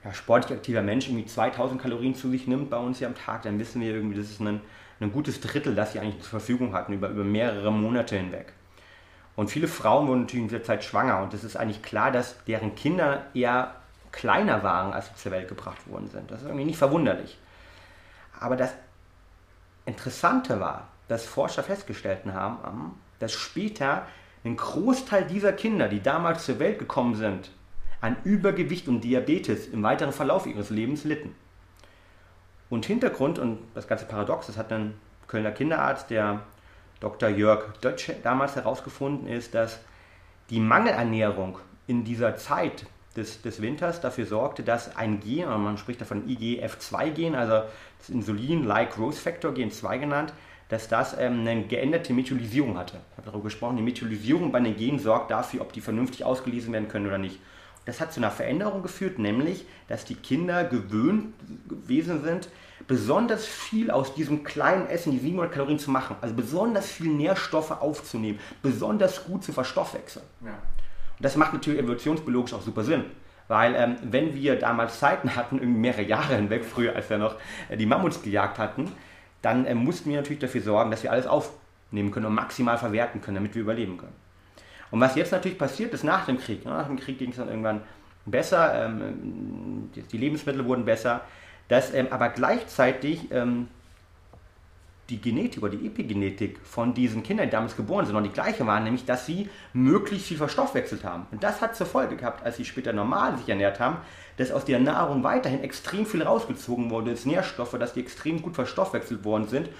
ja, 0.04 0.12
sportlich 0.12 0.56
aktiver 0.58 0.82
Mensch 0.82 1.08
irgendwie 1.08 1.26
2000 1.26 1.80
Kalorien 1.80 2.14
zu 2.14 2.30
sich 2.30 2.46
nimmt 2.46 2.70
bei 2.70 2.76
uns 2.76 2.98
hier 2.98 3.06
am 3.06 3.14
Tag, 3.14 3.42
dann 3.42 3.58
wissen 3.58 3.80
wir 3.80 3.94
irgendwie, 3.94 4.16
das 4.16 4.30
ist 4.30 4.40
ein, 4.40 4.60
ein 5.00 5.12
gutes 5.12 5.40
Drittel, 5.40 5.74
das 5.74 5.92
sie 5.92 6.00
eigentlich 6.00 6.20
zur 6.20 6.30
Verfügung 6.30 6.74
hatten, 6.74 6.92
über, 6.92 7.08
über 7.08 7.24
mehrere 7.24 7.72
Monate 7.72 8.16
hinweg. 8.16 8.52
Und 9.36 9.50
viele 9.50 9.66
Frauen 9.66 10.06
wurden 10.06 10.20
natürlich 10.22 10.44
in 10.44 10.48
dieser 10.48 10.62
Zeit 10.62 10.84
schwanger 10.84 11.22
und 11.22 11.34
es 11.34 11.42
ist 11.42 11.56
eigentlich 11.56 11.82
klar, 11.82 12.12
dass 12.12 12.44
deren 12.44 12.74
Kinder 12.74 13.26
eher 13.34 13.74
kleiner 14.12 14.62
waren, 14.62 14.92
als 14.92 15.08
sie 15.08 15.14
zur 15.16 15.32
Welt 15.32 15.48
gebracht 15.48 15.88
worden 15.88 16.08
sind. 16.08 16.30
Das 16.30 16.42
ist 16.42 16.46
irgendwie 16.46 16.66
nicht 16.66 16.78
verwunderlich. 16.78 17.36
Aber 18.38 18.56
das 18.56 18.72
Interessante 19.86 20.60
war, 20.60 20.88
dass 21.08 21.26
Forscher 21.26 21.62
festgestellt 21.62 22.20
haben, 22.26 22.98
dass 23.18 23.32
später 23.32 24.06
ein 24.44 24.56
Großteil 24.56 25.24
dieser 25.24 25.52
Kinder, 25.52 25.88
die 25.88 26.02
damals 26.02 26.44
zur 26.44 26.58
Welt 26.58 26.78
gekommen 26.78 27.14
sind, 27.16 27.50
an 28.04 28.18
Übergewicht 28.22 28.86
und 28.86 29.00
Diabetes 29.00 29.66
im 29.66 29.82
weiteren 29.82 30.12
Verlauf 30.12 30.46
ihres 30.46 30.68
Lebens 30.68 31.04
litten. 31.04 31.34
Und 32.68 32.84
Hintergrund 32.84 33.38
und 33.38 33.60
das 33.74 33.88
ganze 33.88 34.04
Paradox, 34.04 34.46
das 34.46 34.58
hat 34.58 34.70
dann 34.70 34.92
Kölner 35.26 35.52
Kinderarzt, 35.52 36.10
der 36.10 36.40
Dr. 37.00 37.30
Jörg 37.30 37.78
Dötsch, 37.82 38.10
damals 38.22 38.56
herausgefunden 38.56 39.26
ist, 39.26 39.54
dass 39.54 39.80
die 40.50 40.60
Mangelernährung 40.60 41.58
in 41.86 42.04
dieser 42.04 42.36
Zeit 42.36 42.84
des, 43.16 43.40
des 43.40 43.62
Winters 43.62 44.02
dafür 44.02 44.26
sorgte, 44.26 44.62
dass 44.62 44.96
ein 44.96 45.20
Gen, 45.20 45.48
man 45.48 45.78
spricht 45.78 46.02
davon 46.02 46.28
IGF-2-Gen, 46.28 47.34
also 47.34 47.66
das 47.98 48.10
Insulin-like 48.10 48.96
Growth 48.96 49.14
Factor, 49.14 49.54
Gen 49.54 49.70
2 49.70 49.96
genannt, 49.96 50.34
dass 50.68 50.88
das 50.88 51.16
ähm, 51.18 51.40
eine 51.40 51.62
geänderte 51.64 52.12
Methylisierung 52.12 52.76
hatte. 52.76 52.98
Ich 53.12 53.16
habe 53.16 53.30
darüber 53.30 53.44
gesprochen, 53.44 53.76
die 53.78 53.82
Methylisierung 53.82 54.52
bei 54.52 54.60
den 54.60 54.76
Genen 54.76 54.98
sorgt 54.98 55.30
dafür, 55.30 55.62
ob 55.62 55.72
die 55.72 55.80
vernünftig 55.80 56.24
ausgelesen 56.24 56.70
werden 56.70 56.88
können 56.88 57.06
oder 57.06 57.18
nicht. 57.18 57.40
Das 57.84 58.00
hat 58.00 58.12
zu 58.12 58.20
einer 58.20 58.30
Veränderung 58.30 58.82
geführt, 58.82 59.18
nämlich, 59.18 59.66
dass 59.88 60.04
die 60.04 60.14
Kinder 60.14 60.64
gewöhnt 60.64 61.34
gewesen 61.68 62.22
sind, 62.22 62.48
besonders 62.86 63.46
viel 63.46 63.90
aus 63.90 64.14
diesem 64.14 64.44
kleinen 64.44 64.86
Essen, 64.86 65.12
die 65.12 65.18
700 65.18 65.52
Kalorien 65.52 65.78
zu 65.78 65.90
machen, 65.90 66.16
also 66.20 66.34
besonders 66.34 66.90
viel 66.90 67.08
Nährstoffe 67.08 67.70
aufzunehmen, 67.70 68.38
besonders 68.62 69.24
gut 69.24 69.44
zu 69.44 69.52
verstoffwechseln. 69.52 70.24
Ja. 70.44 70.50
Und 70.50 71.24
das 71.24 71.36
macht 71.36 71.52
natürlich 71.52 71.80
evolutionsbiologisch 71.80 72.54
auch 72.54 72.62
super 72.62 72.84
Sinn. 72.84 73.04
Weil 73.46 73.74
ähm, 73.74 73.96
wenn 74.02 74.34
wir 74.34 74.58
damals 74.58 74.98
Zeiten 74.98 75.36
hatten, 75.36 75.56
irgendwie 75.56 75.80
mehrere 75.80 76.02
Jahre 76.02 76.36
hinweg, 76.36 76.64
früher 76.64 76.96
als 76.96 77.10
wir 77.10 77.18
noch 77.18 77.36
äh, 77.68 77.76
die 77.76 77.86
Mammuts 77.86 78.22
gejagt 78.22 78.58
hatten, 78.58 78.90
dann 79.42 79.66
äh, 79.66 79.74
mussten 79.74 80.10
wir 80.10 80.16
natürlich 80.16 80.40
dafür 80.40 80.62
sorgen, 80.62 80.90
dass 80.90 81.02
wir 81.02 81.12
alles 81.12 81.26
aufnehmen 81.26 82.10
können 82.10 82.26
und 82.26 82.34
maximal 82.34 82.78
verwerten 82.78 83.20
können, 83.20 83.34
damit 83.36 83.54
wir 83.54 83.62
überleben 83.62 83.98
können. 83.98 84.14
Und 84.94 85.00
was 85.00 85.16
jetzt 85.16 85.32
natürlich 85.32 85.58
passiert 85.58 85.92
ist 85.92 86.04
nach 86.04 86.24
dem 86.24 86.38
Krieg, 86.38 86.64
nach 86.64 86.86
dem 86.86 86.96
Krieg 86.96 87.18
ging 87.18 87.30
es 87.30 87.36
dann 87.36 87.48
irgendwann 87.48 87.80
besser, 88.26 88.86
ähm, 88.86 89.90
die, 89.92 90.02
die, 90.02 90.18
Lebensmittel 90.18 90.64
wurden 90.66 90.84
besser, 90.84 91.22
dass 91.66 91.92
ähm, 91.92 92.06
aber 92.10 92.28
gleichzeitig 92.28 93.28
ähm, 93.32 93.66
die 95.10 95.20
Genetik 95.20 95.64
oder 95.64 95.72
die 95.72 95.84
Epigenetik 95.84 96.60
von 96.62 96.94
diesen 96.94 97.24
Kindern, 97.24 97.48
die 97.48 97.50
damals 97.50 97.74
geboren 97.74 98.06
sind, 98.06 98.14
noch 98.14 98.22
die 98.22 98.28
gleiche 98.28 98.64
waren, 98.68 98.84
nämlich 98.84 99.04
dass 99.04 99.26
sie 99.26 99.48
möglichst 99.72 100.28
viel 100.28 100.36
verstoffwechselt 100.36 101.02
haben. 101.02 101.26
Und 101.32 101.42
das 101.42 101.60
hat 101.60 101.74
zur 101.74 101.86
Folge 101.86 102.14
gehabt, 102.14 102.46
als 102.46 102.58
sie 102.58 102.64
später 102.64 102.92
normal 102.92 103.36
sich 103.36 103.48
ernährt 103.48 103.80
haben, 103.80 103.96
dass 104.36 104.52
aus 104.52 104.64
der 104.64 104.78
Nahrung 104.78 105.24
weiterhin 105.24 105.64
extrem 105.64 106.06
viel 106.06 106.22
rausgezogen 106.22 106.90
wurde, 106.90 107.10
als 107.10 107.26
Nährstoffe, 107.26 107.76
dass 107.80 107.94
die 107.94 108.00
extrem 108.00 108.42
gut 108.42 108.54
verstoffwechselt 108.54 109.24
worden 109.24 109.48
sind 109.48 109.70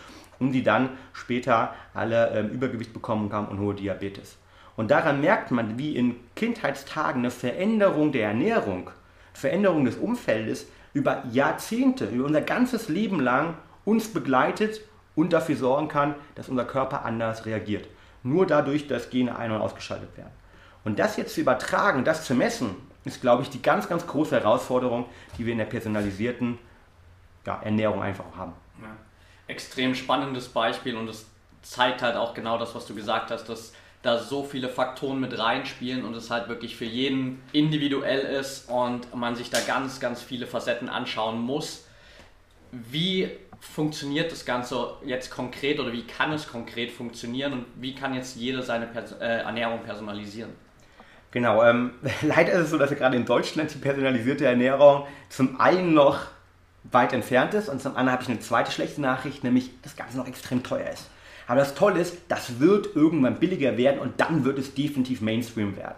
und 0.41 0.51
die 0.51 0.65
dann 0.65 0.89
später 1.13 1.73
alle 1.95 2.31
ähm, 2.31 2.49
Übergewicht 2.49 2.93
bekommen 2.93 3.33
haben 3.33 3.47
und 3.47 3.61
hohe 3.61 3.77
Diabetes. 3.77 4.39
Und 4.77 4.91
daran 4.91 5.21
merkt 5.21 5.51
man, 5.51 5.79
wie 5.79 5.97
in 5.97 6.17
Kindheitstagen 6.35 7.21
eine 7.21 7.31
Veränderung 7.31 8.13
der 8.13 8.29
Ernährung, 8.29 8.91
Veränderung 9.33 9.85
des 9.85 9.97
Umfeldes 9.97 10.67
über 10.93 11.25
Jahrzehnte, 11.31 12.07
über 12.07 12.25
unser 12.25 12.41
ganzes 12.41 12.89
Leben 12.89 13.21
lang 13.21 13.55
uns 13.85 14.13
begleitet 14.13 14.81
und 15.15 15.33
dafür 15.33 15.57
sorgen 15.57 15.89
kann, 15.89 16.15
dass 16.35 16.49
unser 16.49 16.65
Körper 16.65 17.05
anders 17.05 17.47
reagiert. 17.47 17.87
Nur 18.23 18.47
dadurch, 18.47 18.89
dass 18.89 19.11
Gene 19.11 19.37
ein- 19.37 19.53
und 19.53 19.61
ausgeschaltet 19.61 20.17
werden. 20.17 20.33
Und 20.85 20.99
das 20.99 21.17
jetzt 21.17 21.35
zu 21.35 21.41
übertragen, 21.41 22.05
das 22.05 22.25
zu 22.25 22.35
messen, 22.35 22.77
ist, 23.05 23.21
glaube 23.21 23.43
ich, 23.43 23.51
die 23.51 23.63
ganz, 23.63 23.89
ganz 23.89 24.07
große 24.07 24.37
Herausforderung, 24.37 25.07
die 25.37 25.45
wir 25.45 25.53
in 25.53 25.59
der 25.59 25.67
personalisierten 25.67 26.59
ja, 27.47 27.61
Ernährung 27.63 28.03
einfach 28.03 28.25
haben. 28.37 28.53
Ja. 28.81 28.89
Extrem 29.47 29.95
spannendes 29.95 30.49
Beispiel 30.49 30.97
und 30.97 31.09
es 31.09 31.27
zeigt 31.63 32.03
halt 32.03 32.17
auch 32.17 32.35
genau 32.35 32.59
das, 32.59 32.75
was 32.75 32.87
du 32.87 32.95
gesagt 32.95 33.31
hast, 33.31 33.49
dass 33.49 33.73
da 34.05 34.19
so 34.19 34.45
viele 34.45 34.69
Faktoren 34.69 35.19
mit 35.19 35.37
reinspielen 35.39 36.05
und 36.05 36.15
es 36.15 36.31
halt 36.31 36.49
wirklich 36.49 36.77
für 36.77 36.85
jeden 36.85 37.43
individuell 37.53 38.21
ist 38.21 38.69
und 38.69 39.13
man 39.15 39.35
sich 39.35 39.49
da 39.49 39.59
ganz, 39.61 39.99
ganz 39.99 40.23
viele 40.23 40.47
Facetten 40.47 40.91
anschauen 40.91 41.41
muss. 41.41 41.87
Wie 42.71 43.31
funktioniert 43.61 44.31
das 44.31 44.45
Ganze 44.45 44.89
jetzt 45.07 45.31
konkret 45.31 45.81
oder 45.81 45.91
wie 45.93 46.03
kann 46.03 46.33
es 46.33 46.47
konkret 46.47 46.93
funktionieren 46.93 47.55
und 47.55 47.65
wie 47.77 47.95
kann 47.95 48.13
jetzt 48.15 48.37
jeder 48.37 48.63
seine 48.63 48.87
Pers 48.87 49.13
äh, 49.13 49.39
Ernährung 49.39 49.81
personalisieren? 49.83 50.51
Genau, 51.31 51.65
ähm, 51.65 51.93
leider 52.23 52.53
ist 52.53 52.65
es 52.65 52.71
so, 52.71 52.79
dass 52.79 52.91
gerade 52.91 53.17
in 53.17 53.25
Deutschland 53.25 53.73
die 53.73 53.79
personalisierte 53.79 54.45
Ernährung 54.45 55.07
zum 55.31 55.59
einen 55.59 55.95
noch 55.95 56.27
weit 56.85 57.15
entfernt 57.15 57.55
ist 57.55 57.71
und 57.71 57.81
zum 57.81 57.93
anderen 57.93 58.13
habe 58.13 58.23
ich 58.23 58.29
eine 58.29 58.41
zweite 58.41 58.71
schlechte 58.71 59.01
Nachricht, 59.01 59.45
nämlich 59.45 59.71
das 59.81 59.97
Ganze 59.97 60.19
noch 60.19 60.29
extrem 60.29 60.63
teuer 60.63 60.91
ist. 60.91 61.09
Aber 61.47 61.61
das 61.61 61.75
Tolle 61.75 62.01
ist, 62.01 62.17
das 62.29 62.59
wird 62.61 62.95
irgendwann 62.95 63.39
billiger 63.39 63.77
werden 63.77 64.01
und 64.01 64.19
dann 64.21 64.45
wird 64.45 64.59
es 64.59 64.75
definitiv 64.75 65.21
Mainstream 65.21 65.77
werden. 65.77 65.97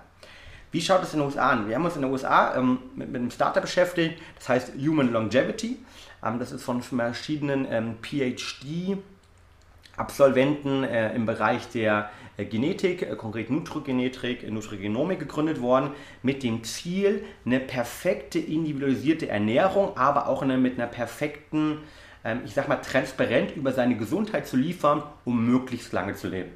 Wie 0.72 0.80
schaut 0.80 1.02
es 1.02 1.12
in 1.14 1.20
den 1.20 1.26
USA 1.26 1.50
an? 1.50 1.68
Wir 1.68 1.76
haben 1.76 1.84
uns 1.84 1.94
in 1.96 2.02
den 2.02 2.10
USA 2.10 2.56
ähm, 2.56 2.78
mit, 2.96 3.08
mit 3.08 3.20
einem 3.20 3.30
Startup 3.30 3.62
beschäftigt, 3.62 4.20
das 4.36 4.48
heißt 4.48 4.72
Human 4.74 5.12
Longevity. 5.12 5.78
Ähm, 6.24 6.38
das 6.38 6.52
ist 6.52 6.64
von 6.64 6.80
verschiedenen 6.82 7.66
ähm, 7.70 7.96
PhD-Absolventen 8.02 10.84
äh, 10.84 11.14
im 11.14 11.24
Bereich 11.24 11.70
der 11.70 12.10
äh, 12.36 12.44
Genetik, 12.44 13.00
äh, 13.02 13.16
konkret 13.16 13.50
Nutrogenetik, 13.50 14.46
Nutrigenomik 14.50 15.20
gegründet 15.20 15.62
worden, 15.62 15.92
mit 16.22 16.42
dem 16.42 16.64
Ziel, 16.64 17.24
eine 17.44 17.60
perfekte 17.60 18.38
individualisierte 18.38 19.28
Ernährung, 19.28 19.94
aber 19.96 20.28
auch 20.28 20.42
eine, 20.42 20.58
mit 20.58 20.78
einer 20.78 20.88
perfekten, 20.88 21.78
ich 22.44 22.54
sag 22.54 22.68
mal, 22.68 22.76
transparent 22.76 23.56
über 23.56 23.72
seine 23.72 23.96
Gesundheit 23.96 24.46
zu 24.46 24.56
liefern, 24.56 25.02
um 25.24 25.44
möglichst 25.46 25.92
lange 25.92 26.14
zu 26.14 26.28
leben. 26.28 26.50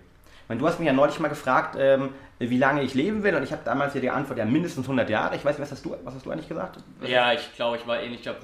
Meine, 0.48 0.60
du 0.60 0.66
hast 0.66 0.80
mich 0.80 0.86
ja 0.88 0.92
neulich 0.92 1.20
mal 1.20 1.28
gefragt, 1.28 1.76
ähm, 1.78 2.08
wie 2.40 2.58
lange 2.58 2.82
ich 2.82 2.94
leben 2.94 3.22
will 3.22 3.36
und 3.36 3.44
ich 3.44 3.52
habe 3.52 3.62
damals 3.64 3.94
ja 3.94 4.00
die 4.00 4.10
Antwort, 4.10 4.36
ja 4.36 4.44
mindestens 4.44 4.86
100 4.86 5.08
Jahre. 5.08 5.36
Ich 5.36 5.44
weiß 5.44 5.56
nicht, 5.56 5.62
was 5.62 5.70
hast 5.70 5.84
du, 5.84 5.94
was 6.02 6.12
hast 6.12 6.26
du 6.26 6.30
eigentlich 6.32 6.48
gesagt? 6.48 6.78
Ja, 7.06 7.32
ich 7.32 7.54
glaube, 7.54 7.76
ich 7.76 7.86
war 7.86 8.00
ähnlich. 8.00 8.22
Ich 8.22 8.26
habe 8.26 8.38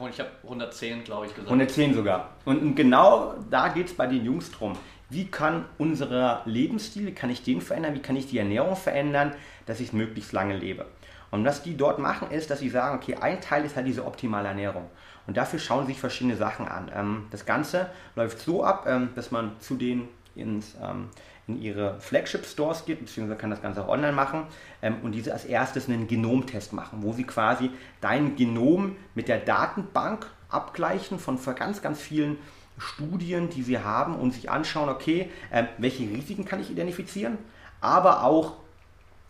110, 0.44 1.02
glaube 1.02 1.26
ich, 1.26 1.32
gesagt. 1.32 1.48
110 1.48 1.94
sogar. 1.94 2.30
Und 2.44 2.76
genau 2.76 3.34
da 3.50 3.68
geht 3.68 3.88
es 3.88 3.94
bei 3.94 4.06
den 4.06 4.24
Jungs 4.24 4.52
drum. 4.52 4.78
Wie 5.10 5.26
kann 5.26 5.64
unser 5.78 6.42
Lebensstil, 6.44 7.06
wie 7.06 7.12
kann 7.12 7.30
ich 7.30 7.42
den 7.42 7.60
verändern, 7.60 7.94
wie 7.96 8.02
kann 8.02 8.14
ich 8.14 8.28
die 8.28 8.38
Ernährung 8.38 8.76
verändern, 8.76 9.32
dass 9.66 9.80
ich 9.80 9.92
möglichst 9.92 10.32
lange 10.32 10.56
lebe? 10.56 10.86
Und 11.32 11.44
was 11.44 11.62
die 11.62 11.76
dort 11.76 11.98
machen, 11.98 12.30
ist, 12.30 12.50
dass 12.50 12.60
sie 12.60 12.68
sagen, 12.68 12.96
okay, 12.96 13.16
ein 13.20 13.40
Teil 13.40 13.64
ist 13.64 13.74
halt 13.74 13.86
diese 13.86 14.04
optimale 14.04 14.46
Ernährung. 14.46 14.88
Und 15.26 15.36
dafür 15.36 15.58
schauen 15.58 15.86
sie 15.86 15.92
sich 15.92 16.00
verschiedene 16.00 16.36
Sachen 16.36 16.68
an. 16.68 16.90
Ähm, 16.94 17.26
das 17.30 17.46
Ganze 17.46 17.90
läuft 18.14 18.40
so 18.40 18.64
ab, 18.64 18.86
ähm, 18.88 19.10
dass 19.14 19.30
man 19.30 19.52
zu 19.60 19.76
denen 19.76 20.08
ins, 20.34 20.76
ähm, 20.82 21.08
in 21.46 21.60
ihre 21.60 22.00
Flagship-Stores 22.00 22.84
geht, 22.84 23.00
beziehungsweise 23.00 23.38
kann 23.38 23.50
das 23.50 23.62
Ganze 23.62 23.84
auch 23.84 23.88
online 23.88 24.12
machen 24.12 24.44
ähm, 24.82 24.96
und 25.02 25.12
diese 25.12 25.32
als 25.32 25.44
erstes 25.44 25.88
einen 25.88 26.08
Genomtest 26.08 26.72
machen, 26.72 27.02
wo 27.02 27.12
sie 27.12 27.24
quasi 27.24 27.70
dein 28.00 28.36
Genom 28.36 28.96
mit 29.14 29.28
der 29.28 29.38
Datenbank 29.38 30.26
abgleichen 30.48 31.18
von 31.18 31.38
ganz, 31.56 31.82
ganz 31.82 32.00
vielen 32.00 32.38
Studien, 32.78 33.48
die 33.48 33.62
sie 33.62 33.78
haben 33.78 34.16
und 34.16 34.32
sich 34.32 34.50
anschauen, 34.50 34.88
okay, 34.88 35.30
äh, 35.50 35.64
welche 35.78 36.04
Risiken 36.04 36.44
kann 36.44 36.60
ich 36.60 36.70
identifizieren, 36.70 37.38
aber 37.80 38.22
auch, 38.24 38.56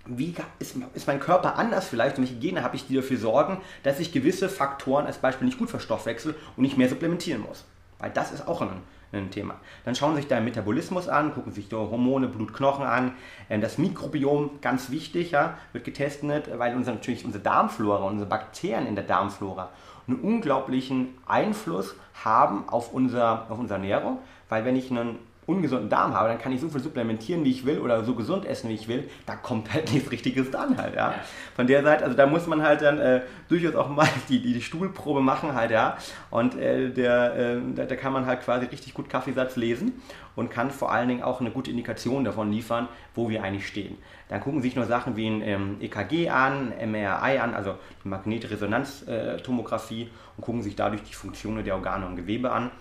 wie 0.07 0.35
ist, 0.59 0.77
ist, 0.95 1.07
mein 1.07 1.21
Körper 1.21 1.59
anders 1.59 1.87
vielleicht 1.89 2.19
und 2.19 2.25
welche 2.25 2.39
Gene 2.39 2.63
habe 2.63 2.77
ich, 2.77 2.87
die 2.87 2.95
dafür 2.95 3.19
sorgen, 3.19 3.59
dass 3.83 4.01
ich 4.01 4.13
gewisse 4.13 4.49
Faktoren 4.49 5.07
als 5.07 5.19
Beispiel 5.19 5.47
nicht 5.47 5.59
gut 5.59 5.71
verstoffwechsel 5.71 6.35
und 6.57 6.63
nicht 6.63 6.77
mehr 6.77 6.89
supplementieren 6.89 7.43
muss. 7.43 7.65
Weil 7.99 8.11
das 8.11 8.33
ist 8.33 8.47
auch 8.47 8.61
ein 8.61 8.83
ein 9.13 9.31
Thema. 9.31 9.55
Dann 9.85 9.95
schauen 9.95 10.15
Sie 10.15 10.23
sich 10.23 10.29
deinen 10.29 10.45
Metabolismus 10.45 11.09
an, 11.09 11.33
gucken 11.35 11.53
sich 11.53 11.69
die 11.69 11.75
Hormone, 11.75 12.29
Blutknochen 12.29 12.85
an. 12.85 13.13
Ähm, 13.49 13.61
das 13.61 13.79
Mikrobiom, 13.79 14.61
ganz 14.61 14.91
wichtig, 14.91 15.33
ja, 15.33 15.57
wird 15.73 15.85
getestet, 15.85 16.51
weil 16.59 16.75
unser, 16.75 16.93
natürlich 16.93 17.25
unsere 17.25 17.43
Darmflora, 17.43 18.05
unsere 18.05 18.29
Bakterien 18.29 18.87
in 18.87 18.95
der 18.95 19.05
Darmflora 19.05 19.71
einen 20.07 20.21
unglaublichen 20.21 21.15
Einfluss 21.27 21.95
haben 22.25 22.69
auf, 22.69 22.93
unser, 22.93 23.47
auf 23.51 23.59
unsere 23.59 23.81
Ernährung. 23.81 24.19
Weil 24.49 24.65
wenn 24.65 24.77
ich 24.77 24.91
einen 24.91 25.19
ungesunden 25.47 25.89
Darm 25.89 26.13
habe, 26.13 26.29
dann 26.29 26.39
kann 26.39 26.53
ich 26.53 26.61
so 26.61 26.69
viel 26.69 26.81
supplementieren, 26.81 27.45
wie 27.45 27.51
ich 27.51 27.65
will 27.65 27.79
oder 27.79 28.05
so 28.05 28.15
gesund 28.15 28.45
essen, 28.45 28.69
wie 28.69 28.75
ich 28.75 28.89
will, 28.89 29.09
da 29.27 29.37
kommt 29.37 29.73
halt 29.73 29.93
nichts 29.93 30.11
Richtiges 30.11 30.51
dran 30.51 30.77
halt, 30.77 30.97
ja. 30.97 31.15
Von 31.55 31.69
der 31.69 31.83
Seite, 31.83 32.05
also 32.05 32.17
da 32.17 32.27
muss 32.27 32.47
man 32.47 32.63
halt 32.63 32.81
dann 32.83 32.99
äh, 32.99 33.23
durchaus 33.49 33.75
auch 33.77 33.89
mal 33.89 34.09
die, 34.29 34.43
die, 34.43 34.53
die, 34.55 34.63
Stuhlprobe 34.63 35.21
machen 35.21 35.55
halt, 35.55 35.71
ja. 35.71 35.97
Und 36.31 36.57
äh, 36.57 36.91
der, 36.91 37.37
äh, 37.37 37.61
da, 37.75 37.85
da, 37.85 37.95
kann 37.95 38.13
man 38.13 38.27
halt 38.27 38.41
quasi 38.43 38.67
richtig 38.67 38.93
gut 38.93 39.09
Kaffeesatz 39.09 39.55
lesen 39.57 39.93
und 40.35 40.51
kann 40.51 40.73
vor 40.73 40.91
allen 40.93 41.09
Dingen 41.09 41.23
auch 41.23 41.41
eine 41.41 41.51
gute 41.51 41.71
Indikation 41.71 42.25
davon 42.25 42.51
liefern, 42.51 42.89
wo 43.15 43.29
wir 43.29 43.45
eigentlich 43.45 43.69
stehen. 43.69 43.99
Dann 44.29 44.41
gucken 44.41 44.63
sich 44.63 44.75
nur 44.75 44.87
Sachen 44.87 45.17
wie 45.17 45.29
ein 45.29 45.43
ähm, 45.43 45.77
EKG 45.81 46.31
an, 46.31 46.73
MRI 46.85 47.39
an, 47.39 47.55
also 47.55 47.77
Magnetresonanztomographie 48.03 50.11
und 50.37 50.43
gucken 50.43 50.63
sich 50.63 50.75
dadurch 50.75 51.05
die 51.05 51.15
Funktionen 51.15 51.65
der 51.65 51.77
Organe 51.77 52.05
und 52.07 52.17
Gewebe 52.17 52.51
an 52.51 52.73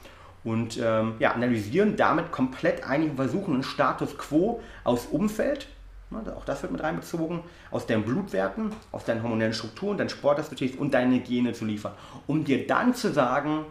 und 0.45 0.79
ähm, 0.81 1.15
ja, 1.19 1.33
analysieren 1.33 1.97
damit 1.97 2.31
komplett 2.31 2.87
einige 2.87 3.15
versuchen 3.15 3.55
einen 3.55 3.63
Status 3.63 4.17
quo 4.17 4.61
aus 4.85 5.07
Umfeld, 5.07 5.67
ne, 6.11 6.21
auch 6.37 6.45
das 6.45 6.61
wird 6.61 6.71
mit 6.71 6.81
reinbezogen, 6.81 7.41
aus 7.71 7.87
deinen 7.87 8.03
Blutwerten, 8.03 8.71
aus 8.93 9.03
deinen 9.03 9.23
hormonellen 9.23 9.53
Strukturen, 9.53 9.97
deinen 9.97 10.09
Sportaktivitäten 10.09 10.79
und 10.79 10.93
deine 10.93 11.19
Gene 11.19 11.51
zu 11.51 11.65
liefern, 11.65 11.93
um 12.27 12.45
dir 12.45 12.65
dann 12.65 12.93
zu 12.93 13.11
sagen, 13.11 13.65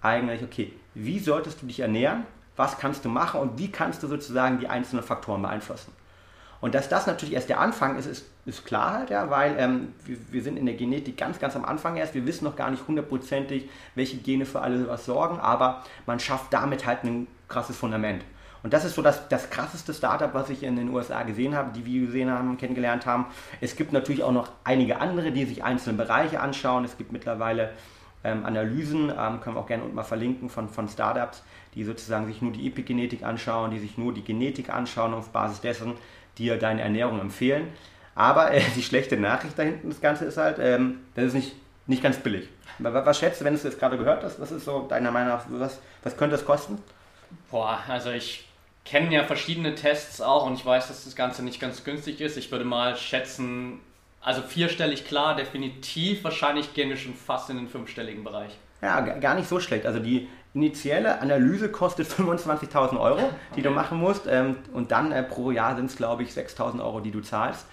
eigentlich, 0.00 0.42
okay, 0.42 0.72
wie 0.94 1.18
solltest 1.18 1.60
du 1.60 1.66
dich 1.66 1.80
ernähren, 1.80 2.24
was 2.56 2.78
kannst 2.78 3.04
du 3.04 3.08
machen? 3.08 3.40
Und 3.40 3.58
wie 3.58 3.70
kannst 3.70 4.02
du 4.02 4.06
sozusagen 4.06 4.58
die 4.58 4.68
einzelnen 4.68 5.04
Faktoren 5.04 5.42
beeinflussen. 5.42 5.92
Und 6.60 6.74
dass 6.74 6.88
das 6.88 7.06
natürlich 7.06 7.34
erst 7.34 7.48
der 7.48 7.60
Anfang 7.60 7.98
ist, 7.98 8.06
ist, 8.06 8.26
ist 8.46 8.64
klar 8.64 8.94
halt, 8.94 9.10
ja, 9.10 9.30
weil 9.30 9.56
ähm, 9.58 9.92
wir, 10.04 10.16
wir, 10.30 10.42
sind 10.42 10.56
in 10.56 10.66
der 10.66 10.74
Genetik 10.74 11.16
ganz, 11.16 11.38
ganz 11.38 11.54
am 11.56 11.64
Anfang 11.64 11.96
erst. 11.96 12.14
Wir 12.14 12.26
wissen 12.26 12.44
noch 12.44 12.56
gar 12.56 12.70
nicht 12.70 12.86
hundertprozentig, 12.88 13.68
welche 13.94 14.16
Gene 14.16 14.46
für 14.46 14.62
alles 14.62 14.86
was 14.88 15.04
sorgen, 15.04 15.38
aber 15.38 15.82
man 16.06 16.18
schafft 16.18 16.52
damit 16.52 16.86
halt 16.86 17.02
einen 17.02 17.26
krasses 17.48 17.76
Fundament. 17.76 18.24
Und 18.62 18.72
das 18.72 18.84
ist 18.84 18.94
so 18.94 19.02
das, 19.02 19.28
das 19.28 19.50
krasseste 19.50 19.94
Startup, 19.94 20.32
was 20.34 20.50
ich 20.50 20.62
in 20.62 20.76
den 20.76 20.88
USA 20.88 21.22
gesehen 21.22 21.54
habe, 21.54 21.72
die 21.72 21.84
wir 21.84 22.06
gesehen 22.06 22.30
haben, 22.30 22.56
kennengelernt 22.56 23.06
haben. 23.06 23.26
Es 23.60 23.76
gibt 23.76 23.92
natürlich 23.92 24.24
auch 24.24 24.32
noch 24.32 24.48
einige 24.64 25.00
andere, 25.00 25.30
die 25.30 25.44
sich 25.44 25.62
einzelne 25.62 25.96
Bereiche 25.96 26.40
anschauen. 26.40 26.84
Es 26.84 26.96
gibt 26.98 27.12
mittlerweile 27.12 27.70
ähm, 28.24 28.44
Analysen, 28.44 29.12
ähm, 29.16 29.40
können 29.40 29.54
wir 29.54 29.60
auch 29.60 29.68
gerne 29.68 29.84
unten 29.84 29.94
mal 29.94 30.02
verlinken, 30.02 30.48
von, 30.48 30.68
von 30.68 30.88
Startups, 30.88 31.44
die 31.76 31.84
sozusagen 31.84 32.26
sich 32.26 32.42
nur 32.42 32.52
die 32.52 32.66
Epigenetik 32.66 33.22
anschauen, 33.22 33.70
die 33.70 33.78
sich 33.78 33.98
nur 33.98 34.12
die 34.12 34.24
Genetik 34.24 34.68
anschauen 34.70 35.14
auf 35.14 35.28
Basis 35.30 35.60
dessen 35.60 35.92
dir 36.38 36.58
deine 36.58 36.82
Ernährung 36.82 37.20
empfehlen. 37.20 37.68
Aber 38.14 38.52
äh, 38.52 38.62
die 38.74 38.82
schlechte 38.82 39.16
Nachricht 39.16 39.58
dahinten, 39.58 39.90
das 39.90 40.00
Ganze 40.00 40.24
ist 40.24 40.36
halt, 40.38 40.58
ähm, 40.58 41.00
das 41.14 41.26
ist 41.26 41.34
nicht, 41.34 41.52
nicht 41.86 42.02
ganz 42.02 42.16
billig. 42.18 42.48
Was, 42.78 43.06
was 43.06 43.18
schätzt 43.18 43.40
du, 43.40 43.44
wenn 43.44 43.52
du 43.52 43.58
es 43.58 43.64
jetzt 43.64 43.78
gerade 43.78 43.98
gehört 43.98 44.24
hast? 44.24 44.40
Was 44.40 44.50
ist 44.50 44.64
so 44.64 44.86
deiner 44.88 45.10
Meinung 45.10 45.28
nach, 45.28 45.44
was, 45.48 45.80
was 46.02 46.16
könnte 46.16 46.36
das 46.36 46.44
kosten? 46.44 46.78
Boah, 47.50 47.80
also 47.88 48.10
ich 48.10 48.46
kenne 48.84 49.12
ja 49.12 49.24
verschiedene 49.24 49.74
Tests 49.74 50.20
auch 50.20 50.46
und 50.46 50.54
ich 50.54 50.64
weiß, 50.64 50.88
dass 50.88 51.04
das 51.04 51.16
Ganze 51.16 51.42
nicht 51.44 51.60
ganz 51.60 51.84
günstig 51.84 52.20
ist. 52.20 52.36
Ich 52.36 52.50
würde 52.50 52.64
mal 52.64 52.96
schätzen, 52.96 53.80
also 54.20 54.42
vierstellig 54.42 55.06
klar, 55.06 55.36
definitiv. 55.36 56.24
Wahrscheinlich 56.24 56.72
gehen 56.72 56.88
wir 56.88 56.96
schon 56.96 57.14
fast 57.14 57.50
in 57.50 57.56
den 57.56 57.68
fünfstelligen 57.68 58.24
Bereich. 58.24 58.52
Ja, 58.80 59.00
gar 59.00 59.34
nicht 59.34 59.48
so 59.48 59.58
schlecht. 59.58 59.86
Also 59.86 59.98
die 59.98 60.28
initiale 60.56 61.20
Analyse 61.20 61.70
kostet 61.70 62.08
25.000 62.10 62.98
Euro, 62.98 63.30
die 63.50 63.60
okay. 63.60 63.62
du 63.62 63.70
machen 63.70 63.98
musst. 63.98 64.26
Ähm, 64.26 64.56
und 64.72 64.90
dann 64.90 65.12
äh, 65.12 65.22
pro 65.22 65.50
Jahr 65.50 65.76
sind 65.76 65.90
es, 65.90 65.96
glaube 65.96 66.22
ich, 66.22 66.30
6.000 66.30 66.82
Euro, 66.82 67.00
die 67.00 67.10
du 67.10 67.20
zahlst, 67.20 67.66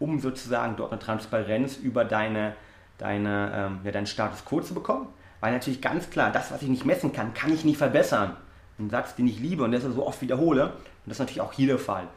um 0.00 0.20
sozusagen 0.20 0.76
dort 0.76 0.92
eine 0.92 1.00
Transparenz 1.00 1.76
über 1.76 2.04
deine, 2.04 2.54
deine, 2.98 3.52
ähm, 3.54 3.80
ja, 3.84 3.92
deinen 3.92 4.06
Status 4.06 4.44
quo 4.44 4.60
zu 4.60 4.74
bekommen. 4.74 5.06
Weil 5.40 5.52
natürlich 5.52 5.80
ganz 5.80 6.10
klar, 6.10 6.32
das, 6.32 6.50
was 6.50 6.62
ich 6.62 6.68
nicht 6.68 6.84
messen 6.84 7.12
kann, 7.12 7.34
kann 7.34 7.52
ich 7.52 7.64
nicht 7.64 7.78
verbessern. 7.78 8.36
Ein 8.78 8.90
Satz, 8.90 9.14
den 9.14 9.28
ich 9.28 9.38
liebe 9.38 9.62
und 9.62 9.70
das 9.70 9.84
so 9.84 10.04
oft 10.04 10.20
wiederhole. 10.20 10.64
Und 10.64 10.72
das 11.06 11.16
ist 11.16 11.20
natürlich 11.20 11.42
auch 11.42 11.52
hier 11.52 11.68
der 11.68 11.78
Fall. 11.78 12.08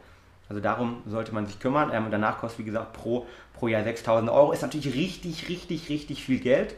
Also 0.48 0.60
darum 0.60 1.02
sollte 1.06 1.32
man 1.32 1.46
sich 1.46 1.60
kümmern. 1.60 1.90
Ähm, 1.92 2.06
und 2.06 2.10
danach 2.10 2.38
kostet, 2.38 2.60
wie 2.60 2.64
gesagt, 2.64 2.92
pro, 2.92 3.26
pro 3.54 3.68
Jahr 3.68 3.82
6.000 3.82 4.32
Euro. 4.32 4.52
Ist 4.52 4.62
natürlich 4.62 4.94
richtig, 4.94 5.48
richtig, 5.48 5.88
richtig 5.88 6.24
viel 6.24 6.40
Geld. 6.40 6.74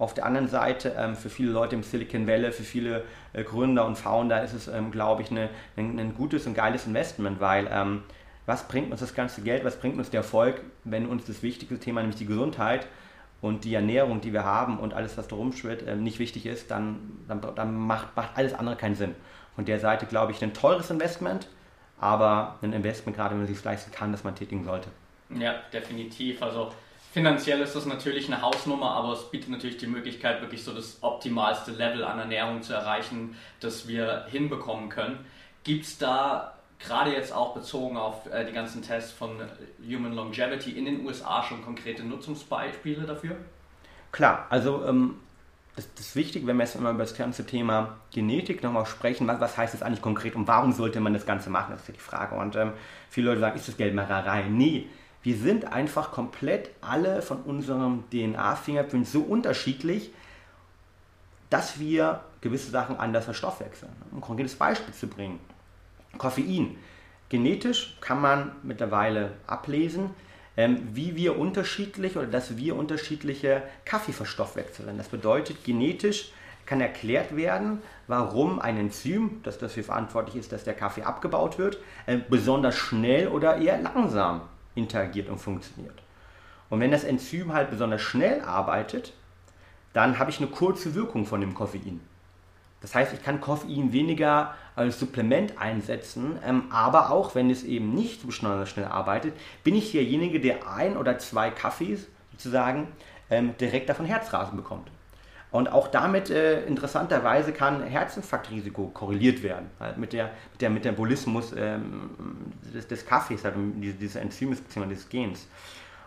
Auf 0.00 0.14
der 0.14 0.24
anderen 0.24 0.48
Seite, 0.48 0.94
ähm, 0.96 1.14
für 1.14 1.28
viele 1.28 1.52
Leute 1.52 1.76
im 1.76 1.82
Silicon 1.82 2.26
Valley, 2.26 2.52
für 2.52 2.62
viele 2.62 3.04
äh, 3.34 3.44
Gründer 3.44 3.84
und 3.84 3.98
Founder 3.98 4.42
ist 4.42 4.54
es, 4.54 4.66
ähm, 4.66 4.90
glaube 4.90 5.20
ich, 5.20 5.30
eine, 5.30 5.50
ein, 5.76 5.98
ein, 6.00 6.14
gutes 6.14 6.46
und 6.46 6.54
geiles 6.54 6.86
Investment, 6.86 7.38
weil 7.38 7.68
ähm, 7.70 8.02
was 8.46 8.66
bringt 8.66 8.90
uns 8.90 9.00
das 9.00 9.14
ganze 9.14 9.42
Geld, 9.42 9.62
was 9.62 9.76
bringt 9.78 9.98
uns 9.98 10.08
der 10.08 10.20
Erfolg, 10.20 10.62
wenn 10.84 11.04
uns 11.04 11.26
das 11.26 11.42
wichtigste 11.42 11.78
Thema, 11.78 12.00
nämlich 12.00 12.16
die 12.16 12.24
Gesundheit 12.24 12.86
und 13.42 13.64
die 13.64 13.74
Ernährung, 13.74 14.22
die 14.22 14.32
wir 14.32 14.42
haben 14.42 14.78
und 14.78 14.94
alles, 14.94 15.18
was 15.18 15.28
da 15.28 15.36
rumschwirrt, 15.36 15.82
äh, 15.82 15.96
nicht 15.96 16.18
wichtig 16.18 16.46
ist, 16.46 16.70
dann, 16.70 16.98
dann, 17.28 17.42
dann 17.54 17.76
macht, 17.76 18.16
macht 18.16 18.30
alles 18.36 18.54
andere 18.54 18.76
keinen 18.76 18.94
Sinn. 18.94 19.14
Von 19.54 19.66
der 19.66 19.80
Seite, 19.80 20.06
glaube 20.06 20.32
ich, 20.32 20.42
ein 20.42 20.54
teures 20.54 20.88
Investment, 20.88 21.46
aber 22.00 22.56
ein 22.62 22.72
Investment, 22.72 23.18
gerade 23.18 23.32
wenn 23.32 23.42
man 23.42 23.50
es 23.50 23.54
sich 23.54 23.62
leisten 23.62 23.92
kann, 23.92 24.12
das 24.12 24.24
man 24.24 24.34
tätigen 24.34 24.64
sollte. 24.64 24.88
Ja, 25.28 25.56
definitiv. 25.70 26.42
Also 26.42 26.72
Finanziell 27.12 27.60
ist 27.60 27.74
das 27.74 27.86
natürlich 27.86 28.28
eine 28.28 28.40
Hausnummer, 28.40 28.92
aber 28.92 29.14
es 29.14 29.30
bietet 29.30 29.50
natürlich 29.50 29.78
die 29.78 29.88
Möglichkeit, 29.88 30.40
wirklich 30.42 30.62
so 30.62 30.72
das 30.72 30.98
optimalste 31.00 31.72
Level 31.72 32.04
an 32.04 32.20
Ernährung 32.20 32.62
zu 32.62 32.72
erreichen, 32.72 33.36
das 33.58 33.88
wir 33.88 34.26
hinbekommen 34.30 34.90
können. 34.90 35.24
Gibt 35.64 35.86
es 35.86 35.98
da 35.98 36.54
gerade 36.78 37.12
jetzt 37.12 37.32
auch 37.32 37.52
bezogen 37.52 37.96
auf 37.96 38.26
äh, 38.32 38.44
die 38.46 38.52
ganzen 38.52 38.82
Tests 38.82 39.10
von 39.10 39.30
Human 39.84 40.12
Longevity 40.12 40.70
in 40.70 40.84
den 40.84 41.04
USA 41.04 41.42
schon 41.42 41.64
konkrete 41.64 42.04
Nutzungsbeispiele 42.04 43.02
dafür? 43.02 43.36
Klar, 44.12 44.46
also 44.48 44.84
ähm, 44.84 45.16
das, 45.74 45.92
das 45.94 46.06
ist 46.06 46.16
wichtig, 46.16 46.46
wenn 46.46 46.56
wir 46.56 46.64
jetzt 46.64 46.76
immer 46.76 46.90
über 46.90 47.02
das 47.02 47.16
ganze 47.16 47.44
Thema 47.44 47.96
Genetik 48.12 48.62
nochmal 48.62 48.86
sprechen, 48.86 49.26
was, 49.26 49.40
was 49.40 49.56
heißt 49.56 49.74
das 49.74 49.82
eigentlich 49.82 50.02
konkret 50.02 50.36
und 50.36 50.46
warum 50.46 50.72
sollte 50.72 51.00
man 51.00 51.12
das 51.12 51.26
Ganze 51.26 51.50
machen, 51.50 51.72
das 51.72 51.82
ist 51.82 51.88
ja 51.88 51.94
die 51.94 52.00
Frage. 52.00 52.36
Und 52.36 52.54
ähm, 52.54 52.72
viele 53.08 53.30
Leute 53.30 53.40
sagen, 53.40 53.56
ist 53.56 53.66
das 53.66 53.76
Geldmacherei? 53.76 54.44
Nee, 54.48 54.86
wir 55.22 55.36
sind 55.36 55.72
einfach 55.72 56.12
komplett 56.12 56.70
alle 56.80 57.20
von 57.22 57.42
unserem 57.42 58.04
DNA-Fingerprint 58.10 59.06
so 59.06 59.20
unterschiedlich, 59.20 60.12
dass 61.50 61.78
wir 61.78 62.20
gewisse 62.40 62.70
Sachen 62.70 62.96
anders 62.96 63.24
verstoffwechseln. 63.24 63.92
Um 64.10 64.18
ein 64.18 64.20
konkretes 64.22 64.54
Beispiel 64.54 64.94
zu 64.94 65.08
bringen. 65.08 65.40
Koffein. 66.16 66.76
Genetisch 67.28 67.96
kann 68.00 68.20
man 68.20 68.52
mittlerweile 68.62 69.32
ablesen, 69.46 70.10
ähm, 70.56 70.88
wie 70.94 71.14
wir 71.16 71.38
unterschiedlich 71.38 72.16
oder 72.16 72.26
dass 72.26 72.56
wir 72.56 72.76
unterschiedliche 72.76 73.62
Kaffee 73.84 74.12
verstoffwechseln. 74.12 74.96
Das 74.96 75.08
bedeutet, 75.08 75.64
genetisch 75.64 76.32
kann 76.66 76.80
erklärt 76.80 77.36
werden, 77.36 77.82
warum 78.06 78.58
ein 78.58 78.76
Enzym, 78.76 79.40
das 79.42 79.58
dafür 79.58 79.84
verantwortlich 79.84 80.36
ist, 80.36 80.52
dass 80.52 80.64
der 80.64 80.74
Kaffee 80.74 81.02
abgebaut 81.02 81.58
wird, 81.58 81.78
äh, 82.06 82.16
besonders 82.16 82.76
schnell 82.76 83.28
oder 83.28 83.58
eher 83.58 83.80
langsam 83.80 84.42
interagiert 84.74 85.28
und 85.28 85.38
funktioniert. 85.38 85.94
Und 86.68 86.80
wenn 86.80 86.90
das 86.90 87.04
Enzym 87.04 87.52
halt 87.52 87.70
besonders 87.70 88.00
schnell 88.00 88.40
arbeitet, 88.42 89.12
dann 89.92 90.18
habe 90.18 90.30
ich 90.30 90.38
eine 90.38 90.46
kurze 90.46 90.94
Wirkung 90.94 91.26
von 91.26 91.40
dem 91.40 91.54
Koffein. 91.54 92.00
Das 92.80 92.94
heißt, 92.94 93.12
ich 93.12 93.22
kann 93.22 93.40
Koffein 93.40 93.92
weniger 93.92 94.54
als 94.74 94.98
Supplement 94.98 95.58
einsetzen, 95.58 96.38
ähm, 96.46 96.64
aber 96.70 97.10
auch 97.10 97.34
wenn 97.34 97.50
es 97.50 97.62
eben 97.62 97.92
nicht 97.94 98.22
so 98.22 98.28
besonders 98.28 98.70
schnell 98.70 98.86
arbeitet, 98.86 99.34
bin 99.64 99.74
ich 99.74 99.92
derjenige, 99.92 100.40
der 100.40 100.66
ein 100.66 100.96
oder 100.96 101.18
zwei 101.18 101.50
Kaffees 101.50 102.06
sozusagen 102.32 102.88
ähm, 103.28 103.54
direkt 103.58 103.88
davon 103.88 104.06
Herzrasen 104.06 104.56
bekommt. 104.56 104.90
Und 105.52 105.72
auch 105.72 105.88
damit 105.88 106.30
äh, 106.30 106.64
interessanterweise 106.64 107.52
kann 107.52 107.82
Herzinfarktrisiko 107.82 108.88
korreliert 108.88 109.42
werden, 109.42 109.70
halt 109.80 109.98
mit, 109.98 110.12
der, 110.12 110.30
mit 110.52 110.60
der 110.60 110.70
Metabolismus 110.70 111.52
ähm, 111.56 112.10
des, 112.72 112.86
des 112.86 113.04
Kaffees, 113.04 113.44
halt, 113.44 113.54
dieses 113.56 114.14
Enzyms 114.14 114.60
bzw. 114.60 114.86
des 114.88 115.08
Gens. 115.08 115.48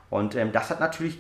Und 0.10 0.36
ähm, 0.36 0.52
das 0.54 0.70
hat 0.70 0.80
natürlich 0.80 1.20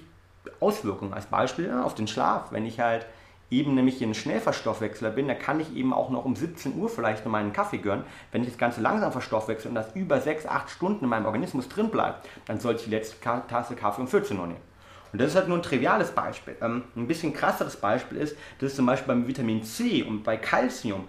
Auswirkungen. 0.59 1.13
Als 1.13 1.25
Beispiel 1.25 1.67
ja, 1.67 1.83
auf 1.83 1.95
den 1.95 2.07
Schlaf. 2.07 2.51
Wenn 2.51 2.65
ich 2.65 2.79
halt 2.79 3.05
eben 3.49 3.75
nämlich 3.75 4.01
ein 4.01 4.13
Schnellverstoffwechsler 4.13 5.11
bin, 5.11 5.27
dann 5.27 5.39
kann 5.39 5.59
ich 5.59 5.75
eben 5.75 5.93
auch 5.93 6.09
noch 6.09 6.25
um 6.25 6.35
17 6.35 6.77
Uhr 6.77 6.89
vielleicht 6.89 7.25
noch 7.25 7.31
meinen 7.31 7.53
Kaffee 7.53 7.77
gönnen. 7.77 8.05
Wenn 8.31 8.41
ich 8.41 8.49
das 8.49 8.57
Ganze 8.57 8.81
langsam 8.81 9.11
verstoffwechsel 9.11 9.69
und 9.69 9.75
das 9.75 9.95
über 9.95 10.19
6, 10.19 10.45
8 10.45 10.69
Stunden 10.69 11.03
in 11.05 11.09
meinem 11.09 11.25
Organismus 11.25 11.69
drin 11.69 11.89
bleibt, 11.89 12.27
dann 12.45 12.59
sollte 12.59 12.79
ich 12.79 12.85
die 12.85 12.91
letzte 12.91 13.17
Tasse 13.19 13.75
Kaffee 13.75 14.01
um 14.01 14.07
14 14.07 14.39
Uhr 14.39 14.47
nehmen. 14.47 14.72
Und 15.13 15.21
das 15.21 15.29
ist 15.29 15.35
halt 15.35 15.47
nur 15.47 15.59
ein 15.59 15.63
triviales 15.63 16.11
Beispiel. 16.11 16.55
Ähm, 16.59 16.83
ein 16.95 17.07
bisschen 17.07 17.33
krasseres 17.33 17.77
Beispiel 17.77 18.17
ist, 18.17 18.35
dass 18.59 18.75
zum 18.75 18.87
Beispiel 18.87 19.07
beim 19.07 19.27
Vitamin 19.27 19.63
C 19.63 20.03
und 20.03 20.23
bei 20.23 20.37
Calcium 20.37 21.07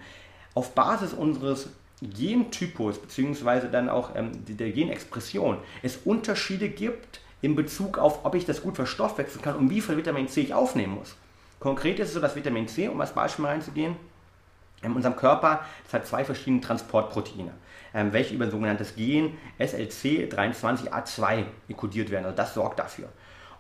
auf 0.54 0.74
Basis 0.74 1.14
unseres 1.14 1.70
Gentypus 2.02 2.98
beziehungsweise 2.98 3.68
dann 3.68 3.88
auch 3.88 4.14
ähm, 4.14 4.32
der 4.46 4.70
Genexpression 4.72 5.56
es 5.82 5.96
Unterschiede 6.04 6.68
gibt 6.68 7.20
in 7.40 7.56
Bezug 7.56 7.98
auf, 7.98 8.24
ob 8.24 8.34
ich 8.34 8.44
das 8.44 8.62
gut 8.62 8.76
verstoffwechseln 8.76 9.42
kann 9.42 9.56
und 9.56 9.70
wie 9.70 9.80
viel 9.80 9.96
Vitamin 9.96 10.28
C 10.28 10.42
ich 10.42 10.54
aufnehmen 10.54 10.94
muss. 10.96 11.16
Konkret 11.58 11.98
ist 11.98 12.08
es 12.08 12.14
so, 12.14 12.20
dass 12.20 12.36
Vitamin 12.36 12.68
C, 12.68 12.88
um 12.88 13.00
als 13.00 13.12
Beispiel 13.12 13.46
reinzugehen, 13.46 13.96
in 14.82 14.92
unserem 14.92 15.16
Körper, 15.16 15.64
das 15.84 15.94
hat 15.94 16.06
zwei 16.06 16.24
verschiedene 16.24 16.60
Transportproteine, 16.60 17.52
ähm, 17.94 18.12
welche 18.12 18.34
über 18.34 18.44
ein 18.44 18.50
sogenanntes 18.50 18.96
Gen 18.96 19.38
SLC23A2 19.58 21.44
kodiert 21.74 22.10
werden. 22.10 22.26
Also 22.26 22.36
das 22.36 22.52
sorgt 22.52 22.78
dafür. 22.78 23.08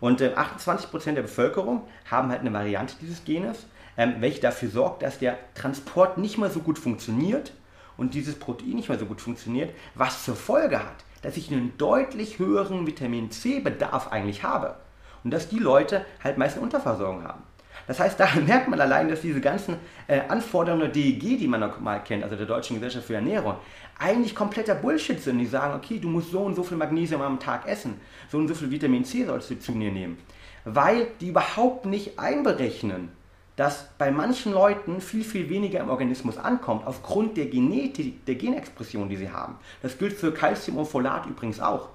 Und 0.00 0.20
äh, 0.20 0.34
28% 0.34 1.12
der 1.12 1.22
Bevölkerung 1.22 1.82
haben 2.10 2.30
halt 2.30 2.40
eine 2.40 2.52
Variante 2.52 2.94
dieses 3.00 3.24
Genes, 3.24 3.66
ähm, 3.96 4.16
welche 4.20 4.40
dafür 4.40 4.68
sorgt, 4.68 5.02
dass 5.02 5.18
der 5.18 5.38
Transport 5.54 6.18
nicht 6.18 6.38
mehr 6.38 6.50
so 6.50 6.60
gut 6.60 6.78
funktioniert 6.78 7.52
und 7.96 8.14
dieses 8.14 8.38
Protein 8.38 8.74
nicht 8.74 8.88
mehr 8.88 8.98
so 8.98 9.06
gut 9.06 9.20
funktioniert, 9.20 9.74
was 9.94 10.24
zur 10.24 10.36
Folge 10.36 10.80
hat, 10.80 11.04
dass 11.22 11.36
ich 11.36 11.50
einen 11.50 11.76
deutlich 11.78 12.38
höheren 12.38 12.86
Vitamin 12.86 13.30
C-Bedarf 13.30 14.08
eigentlich 14.08 14.42
habe. 14.42 14.76
Und 15.22 15.30
dass 15.30 15.48
die 15.48 15.58
Leute 15.58 16.04
halt 16.22 16.36
meist 16.36 16.56
eine 16.56 16.64
Unterversorgung 16.64 17.24
haben. 17.24 17.42
Das 17.86 18.00
heißt, 18.00 18.18
da 18.20 18.28
merkt 18.46 18.68
man 18.68 18.80
allein, 18.80 19.08
dass 19.08 19.20
diese 19.20 19.40
ganzen 19.40 19.76
äh, 20.06 20.20
Anforderungen 20.28 20.82
der 20.82 20.90
DEG, 20.90 21.38
die 21.38 21.48
man 21.48 21.60
noch 21.60 21.80
mal 21.80 21.98
kennt, 22.00 22.24
also 22.24 22.36
der 22.36 22.46
Deutschen 22.46 22.74
Gesellschaft 22.74 23.06
für 23.06 23.14
Ernährung, 23.14 23.56
eigentlich 23.98 24.34
kompletter 24.34 24.74
Bullshit 24.74 25.20
sind. 25.20 25.38
Die 25.38 25.46
sagen, 25.46 25.74
okay, 25.74 25.98
du 25.98 26.08
musst 26.08 26.30
so 26.30 26.40
und 26.40 26.54
so 26.54 26.62
viel 26.62 26.76
Magnesium 26.76 27.22
am 27.22 27.40
Tag 27.40 27.66
essen, 27.66 28.00
so 28.30 28.38
und 28.38 28.48
so 28.48 28.54
viel 28.54 28.70
Vitamin 28.70 29.04
C 29.04 29.24
sollst 29.24 29.50
du 29.50 29.58
zu 29.58 29.72
dir 29.72 29.92
nehmen. 29.92 30.18
Weil 30.64 31.08
die 31.20 31.28
überhaupt 31.28 31.86
nicht 31.86 32.18
einberechnen, 32.18 33.10
dass 33.56 33.88
bei 33.98 34.10
manchen 34.10 34.52
Leuten 34.52 35.00
viel, 35.00 35.22
viel 35.22 35.48
weniger 35.48 35.80
im 35.80 35.90
Organismus 35.90 36.38
ankommt, 36.38 36.86
aufgrund 36.86 37.36
der 37.36 37.46
Genetik, 37.46 38.24
der 38.26 38.34
Genexpression, 38.34 39.08
die 39.08 39.16
sie 39.16 39.30
haben. 39.30 39.56
Das 39.82 39.96
gilt 39.96 40.14
für 40.14 40.32
Calcium 40.32 40.78
und 40.78 40.86
Folat 40.86 41.26
übrigens 41.26 41.60
auch. 41.60 41.88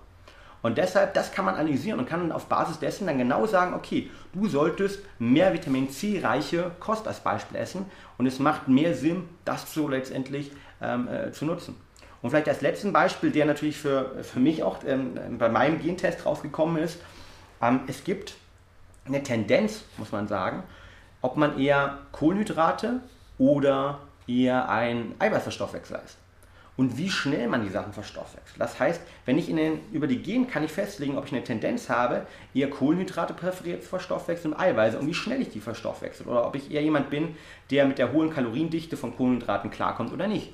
Und 0.61 0.77
deshalb, 0.77 1.13
das 1.13 1.31
kann 1.31 1.45
man 1.45 1.55
analysieren 1.55 1.99
und 1.99 2.05
kann 2.07 2.31
auf 2.31 2.47
Basis 2.47 2.79
dessen 2.79 3.07
dann 3.07 3.17
genau 3.17 3.45
sagen, 3.45 3.73
okay, 3.73 4.09
du 4.33 4.47
solltest 4.47 4.99
mehr 5.17 5.53
Vitamin 5.53 5.89
C-reiche 5.89 6.71
Kost 6.79 7.07
als 7.07 7.21
Beispiel 7.21 7.57
essen 7.57 7.85
und 8.17 8.25
es 8.25 8.39
macht 8.39 8.67
mehr 8.67 8.93
Sinn, 8.93 9.23
das 9.45 9.73
so 9.73 9.87
letztendlich 9.87 10.51
ähm, 10.81 11.07
äh, 11.07 11.31
zu 11.31 11.45
nutzen. 11.45 11.75
Und 12.21 12.31
vielleicht 12.31 12.49
als 12.49 12.61
letzten 12.61 12.91
Beispiel, 12.91 13.31
der 13.31 13.45
natürlich 13.45 13.77
für, 13.77 14.23
für 14.23 14.39
mich 14.39 14.63
auch 14.63 14.79
ähm, 14.85 15.37
bei 15.37 15.49
meinem 15.49 15.81
Gentest 15.81 16.25
rausgekommen 16.25 16.81
ist, 16.81 16.99
ähm, 17.61 17.81
es 17.87 18.03
gibt 18.03 18.35
eine 19.05 19.23
Tendenz, 19.23 19.83
muss 19.97 20.11
man 20.11 20.27
sagen, 20.27 20.63
ob 21.21 21.37
man 21.37 21.59
eher 21.59 21.99
Kohlenhydrate 22.11 23.01
oder 23.37 23.99
eher 24.27 24.69
ein 24.69 25.15
Eiweißverstoffwechsel 25.19 25.99
ist. 26.05 26.17
Und 26.77 26.97
wie 26.97 27.09
schnell 27.09 27.49
man 27.49 27.63
die 27.63 27.69
Sachen 27.69 27.91
verstoffwechselt. 27.91 28.57
Das 28.57 28.79
heißt, 28.79 29.01
wenn 29.25 29.37
ich 29.37 29.49
in 29.49 29.57
den, 29.57 29.81
über 29.91 30.07
die 30.07 30.21
Gen 30.21 30.47
kann 30.47 30.63
ich 30.63 30.71
festlegen, 30.71 31.17
ob 31.17 31.25
ich 31.25 31.33
eine 31.33 31.43
Tendenz 31.43 31.89
habe, 31.89 32.25
eher 32.53 32.69
Kohlenhydrate 32.69 33.33
präferiert 33.33 33.83
zu 33.83 33.89
verstoffwechseln 33.89 34.53
und 34.53 34.59
Eiweiße 34.61 34.97
und 34.97 35.05
wie 35.05 35.13
schnell 35.13 35.41
ich 35.41 35.49
die 35.49 35.59
verstoffwechsel. 35.59 36.25
Oder 36.25 36.47
ob 36.47 36.55
ich 36.55 36.71
eher 36.71 36.81
jemand 36.81 37.09
bin, 37.09 37.35
der 37.69 37.85
mit 37.85 37.97
der 37.97 38.13
hohen 38.13 38.29
Kaloriendichte 38.29 38.95
von 38.95 39.13
Kohlenhydraten 39.13 39.71
klarkommt 39.71 40.13
oder 40.13 40.27
nicht. 40.27 40.53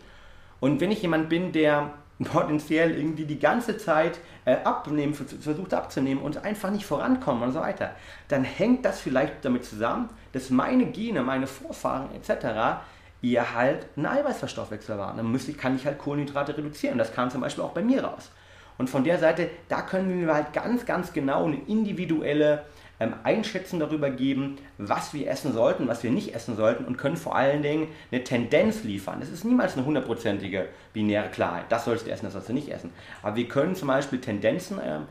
Und 0.65 0.81
wenn 0.81 0.89
ich 0.89 1.03
jemand 1.03 1.29
bin, 1.29 1.51
der 1.51 1.91
potenziell 2.23 2.97
irgendwie 2.97 3.25
die 3.25 3.37
ganze 3.37 3.77
Zeit 3.77 4.17
äh, 4.45 4.55
abnehmen, 4.63 5.13
versucht 5.13 5.75
abzunehmen 5.75 6.23
und 6.23 6.43
einfach 6.43 6.71
nicht 6.71 6.87
vorankommen 6.87 7.43
und 7.43 7.51
so 7.51 7.59
weiter, 7.59 7.91
dann 8.29 8.43
hängt 8.43 8.83
das 8.83 8.99
vielleicht 8.99 9.45
damit 9.45 9.63
zusammen, 9.63 10.09
dass 10.31 10.49
meine 10.49 10.87
Gene, 10.87 11.21
meine 11.21 11.45
Vorfahren 11.45 12.09
etc. 12.15 12.81
eher 13.21 13.53
halt 13.53 13.85
ein 13.95 14.07
Eiweißverstoffwechsel 14.07 14.97
waren. 14.97 15.17
Dann 15.17 15.31
müsste, 15.31 15.53
kann 15.53 15.75
ich 15.75 15.85
halt 15.85 15.99
Kohlenhydrate 15.99 16.57
reduzieren. 16.57 16.97
Das 16.97 17.13
kam 17.13 17.29
zum 17.29 17.41
Beispiel 17.41 17.63
auch 17.63 17.73
bei 17.73 17.83
mir 17.83 18.03
raus. 18.03 18.31
Und 18.79 18.89
von 18.89 19.03
der 19.03 19.19
Seite, 19.19 19.51
da 19.69 19.83
können 19.83 20.19
wir 20.19 20.33
halt 20.33 20.51
ganz, 20.51 20.83
ganz 20.87 21.13
genau 21.13 21.45
eine 21.45 21.61
individuelle 21.67 22.63
ähm, 22.99 23.13
Einschätzung 23.23 23.79
darüber 23.79 24.09
geben, 24.09 24.57
was 24.77 25.13
wir 25.13 25.29
essen 25.29 25.53
sollten, 25.53 25.87
was 25.87 26.03
wir 26.03 26.11
nicht 26.11 26.33
essen 26.33 26.55
sollten 26.55 26.85
und 26.85 26.97
können 26.97 27.17
vor 27.17 27.35
allen 27.35 27.61
Dingen 27.61 27.87
eine 28.11 28.23
Tendenz 28.23 28.83
liefern. 28.83 29.21
Es 29.21 29.29
ist 29.29 29.45
niemals 29.45 29.75
eine 29.75 29.85
hundertprozentige 29.85 30.67
binäre 30.93 31.29
Klarheit. 31.29 31.65
Das 31.69 31.85
sollst 31.85 32.07
du 32.07 32.11
essen, 32.11 32.25
das 32.25 32.33
sollst 32.33 32.49
du 32.49 32.53
nicht 32.53 32.69
essen. 32.69 32.91
Aber 33.21 33.35
wir 33.35 33.47
können 33.47 33.75
zum 33.75 33.87
Beispiel 33.87 34.19
Tendenzen 34.21 34.79
ähm, 34.83 35.03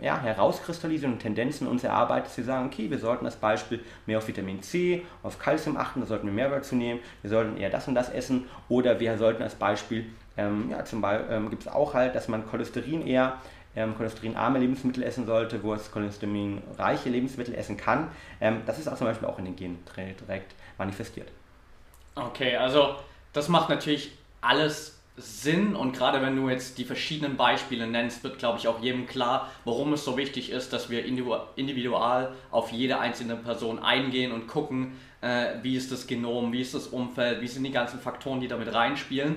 ja, 0.00 0.20
herauskristallisieren 0.20 1.14
und 1.14 1.20
Tendenzen 1.20 1.66
uns 1.66 1.84
erarbeiten, 1.84 2.24
dass 2.24 2.36
wir 2.36 2.44
sagen, 2.44 2.66
okay, 2.66 2.90
wir 2.90 2.98
sollten 2.98 3.26
als 3.26 3.36
Beispiel 3.36 3.80
mehr 4.06 4.18
auf 4.18 4.28
Vitamin 4.28 4.62
C, 4.62 5.02
auf 5.22 5.38
Kalzium 5.38 5.76
achten, 5.76 6.00
da 6.00 6.06
sollten 6.06 6.26
wir 6.26 6.32
mehr 6.32 6.48
dazu 6.48 6.74
nehmen, 6.74 7.00
wir 7.22 7.30
sollten 7.30 7.56
eher 7.56 7.70
das 7.70 7.88
und 7.88 7.94
das 7.94 8.08
essen 8.08 8.46
oder 8.68 9.00
wir 9.00 9.18
sollten 9.18 9.42
als 9.42 9.54
Beispiel, 9.54 10.06
ähm, 10.36 10.68
ja, 10.70 10.84
zum 10.84 11.00
Beispiel 11.00 11.26
ähm, 11.30 11.50
gibt 11.50 11.62
es 11.62 11.68
auch 11.68 11.94
halt, 11.94 12.14
dass 12.14 12.28
man 12.28 12.46
Cholesterin 12.46 13.06
eher 13.06 13.38
ähm, 13.76 13.96
cholesterinarme 13.96 14.58
Lebensmittel 14.58 15.02
essen 15.02 15.26
sollte, 15.26 15.62
wo 15.62 15.74
es 15.74 15.90
cholesterinreiche 15.90 17.08
Lebensmittel 17.08 17.54
essen 17.54 17.76
kann. 17.76 18.08
Ähm, 18.40 18.62
das 18.66 18.78
ist 18.78 18.88
auch 18.88 18.96
zum 18.96 19.06
Beispiel 19.06 19.28
auch 19.28 19.38
in 19.38 19.46
den 19.46 19.56
Genen 19.56 19.78
direkt 20.20 20.54
manifestiert. 20.78 21.28
Okay, 22.14 22.56
also 22.56 22.96
das 23.32 23.48
macht 23.48 23.70
natürlich 23.70 24.12
alles 24.40 24.98
Sinn 25.16 25.76
und 25.76 25.92
gerade 25.92 26.22
wenn 26.22 26.36
du 26.36 26.48
jetzt 26.48 26.78
die 26.78 26.84
verschiedenen 26.84 27.36
Beispiele 27.36 27.86
nennst, 27.86 28.24
wird 28.24 28.38
glaube 28.38 28.58
ich 28.58 28.66
auch 28.66 28.80
jedem 28.80 29.06
klar, 29.06 29.50
warum 29.64 29.92
es 29.92 30.04
so 30.04 30.16
wichtig 30.16 30.50
ist, 30.50 30.72
dass 30.72 30.88
wir 30.88 31.04
individual 31.04 32.34
auf 32.50 32.72
jede 32.72 32.98
einzelne 32.98 33.36
Person 33.36 33.78
eingehen 33.78 34.32
und 34.32 34.48
gucken, 34.48 34.92
äh, 35.20 35.54
wie 35.62 35.76
ist 35.76 35.92
das 35.92 36.06
Genom, 36.06 36.52
wie 36.52 36.62
ist 36.62 36.74
das 36.74 36.86
Umfeld, 36.86 37.42
wie 37.42 37.46
sind 37.46 37.64
die 37.64 37.70
ganzen 37.70 38.00
Faktoren, 38.00 38.40
die 38.40 38.48
damit 38.48 38.72
reinspielen. 38.72 39.36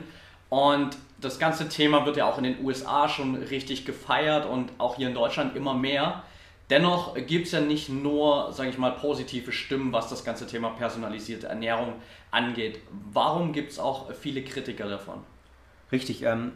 Und 0.50 0.98
das 1.20 1.40
ganze 1.40 1.70
Thema 1.70 2.06
wird 2.06 2.18
ja 2.18 2.30
auch 2.30 2.38
in 2.38 2.44
den 2.44 2.64
USA 2.64 3.08
schon 3.08 3.36
richtig 3.36 3.86
gefeiert 3.86 4.46
und 4.46 4.72
auch 4.78 4.98
hier 4.98 5.08
in 5.08 5.14
Deutschland 5.14 5.56
immer 5.56 5.74
mehr. 5.74 6.24
Dennoch 6.70 7.14
gibt 7.28 7.46
es 7.46 7.52
ja 7.52 7.62
nicht 7.62 7.90
nur, 7.90 8.52
sage 8.52 8.70
ich 8.70 8.78
mal, 8.78 8.92
positive 8.92 9.52
Stimmen, 9.52 9.94
was 9.94 10.10
das 10.10 10.24
ganze 10.24 10.48
Thema 10.48 10.70
personalisierte 10.72 11.48
Ernährung 11.48 11.94
angeht. 12.32 12.80
Warum 13.12 13.54
gibt 13.54 13.72
es 13.72 13.80
auch 13.80 14.12
viele 14.14 14.44
Kritiker 14.44 14.90
davon? 14.90 15.24
Richtig, 15.92 16.24
ähm, 16.24 16.54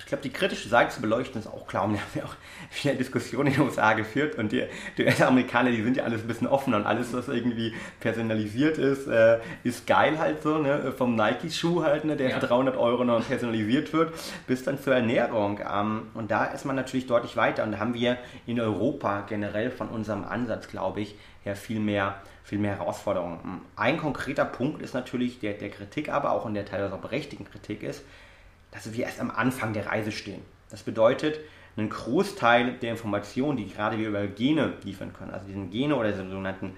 ich 0.00 0.06
glaube, 0.06 0.22
die 0.22 0.30
kritische 0.30 0.68
Seite 0.68 0.94
zu 0.94 1.00
beleuchten 1.00 1.40
ist 1.40 1.46
auch 1.46 1.66
klar. 1.66 1.84
Und 1.84 1.92
wir 1.92 2.00
haben 2.00 2.10
ja 2.14 2.24
auch 2.24 2.34
viele 2.70 2.94
Diskussionen 2.96 3.48
in 3.48 3.54
den 3.54 3.62
USA 3.62 3.92
geführt 3.92 4.36
und 4.36 4.50
die, 4.50 4.64
die 4.96 5.06
Amerikaner, 5.22 5.70
die 5.70 5.82
sind 5.82 5.96
ja 5.96 6.04
alles 6.04 6.22
ein 6.22 6.26
bisschen 6.26 6.46
offener 6.46 6.78
und 6.78 6.86
alles, 6.86 7.12
was 7.12 7.28
irgendwie 7.28 7.74
personalisiert 8.00 8.78
ist, 8.78 9.06
äh, 9.06 9.38
ist 9.62 9.86
geil 9.86 10.18
halt 10.18 10.42
so, 10.42 10.58
ne? 10.58 10.92
vom 10.96 11.14
Nike-Schuh 11.14 11.84
halt, 11.84 12.04
ne? 12.04 12.16
der 12.16 12.30
ja. 12.30 12.40
für 12.40 12.46
300 12.46 12.76
Euro 12.76 13.04
noch 13.04 13.26
personalisiert 13.26 13.92
wird, 13.92 14.14
bis 14.46 14.64
dann 14.64 14.80
zur 14.80 14.94
Ernährung. 14.94 15.60
Ähm, 15.60 16.08
und 16.14 16.30
da 16.30 16.46
ist 16.46 16.64
man 16.64 16.76
natürlich 16.76 17.06
deutlich 17.06 17.36
weiter 17.36 17.62
und 17.62 17.72
da 17.72 17.78
haben 17.78 17.94
wir 17.94 18.16
in 18.46 18.58
Europa 18.58 19.24
generell 19.28 19.70
von 19.70 19.88
unserem 19.88 20.24
Ansatz, 20.24 20.68
glaube 20.68 21.02
ich, 21.02 21.14
ja 21.44 21.54
viel 21.54 21.80
mehr 21.80 22.16
viel 22.42 22.58
mehr 22.58 22.78
Herausforderungen. 22.78 23.60
Ein 23.76 23.98
konkreter 23.98 24.44
Punkt 24.44 24.82
ist 24.82 24.92
natürlich 24.92 25.38
der, 25.38 25.52
der 25.52 25.70
Kritik, 25.70 26.08
aber 26.08 26.32
auch 26.32 26.46
in 26.46 26.54
der 26.54 26.64
teilweise 26.64 26.94
auch 26.94 26.98
berechtigten 26.98 27.44
Kritik 27.44 27.84
ist, 27.84 28.02
dass 28.70 28.92
wir 28.92 29.04
erst 29.04 29.20
am 29.20 29.30
Anfang 29.30 29.72
der 29.72 29.86
Reise 29.86 30.12
stehen. 30.12 30.42
Das 30.70 30.82
bedeutet, 30.82 31.40
einen 31.76 31.88
Großteil 31.88 32.74
der 32.74 32.90
Informationen, 32.92 33.56
die 33.56 33.68
gerade 33.68 33.98
wir 33.98 34.08
über 34.08 34.26
Gene 34.26 34.74
liefern 34.84 35.12
können, 35.12 35.30
also 35.30 35.46
diesen 35.46 35.70
Gene 35.70 35.96
oder 35.96 36.12
den 36.12 36.30
sogenannten 36.30 36.74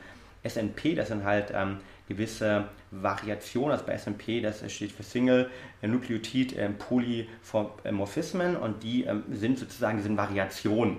SNP, 0.46 0.94
das 0.94 1.08
sind 1.08 1.24
halt 1.24 1.52
ähm, 1.54 1.78
gewisse 2.08 2.64
Variationen, 2.90 3.72
also 3.72 3.84
bei 3.84 3.96
SNP, 3.96 4.42
das 4.42 4.70
steht 4.72 4.92
für 4.92 5.02
Single 5.02 5.50
Nucleotid 5.82 6.56
äh, 6.56 6.68
Polymorphismen 6.70 8.56
und 8.56 8.82
die 8.82 9.04
ähm, 9.04 9.24
sind 9.30 9.58
sozusagen, 9.58 9.98
die 9.98 10.02
sind 10.02 10.16
Variationen. 10.16 10.98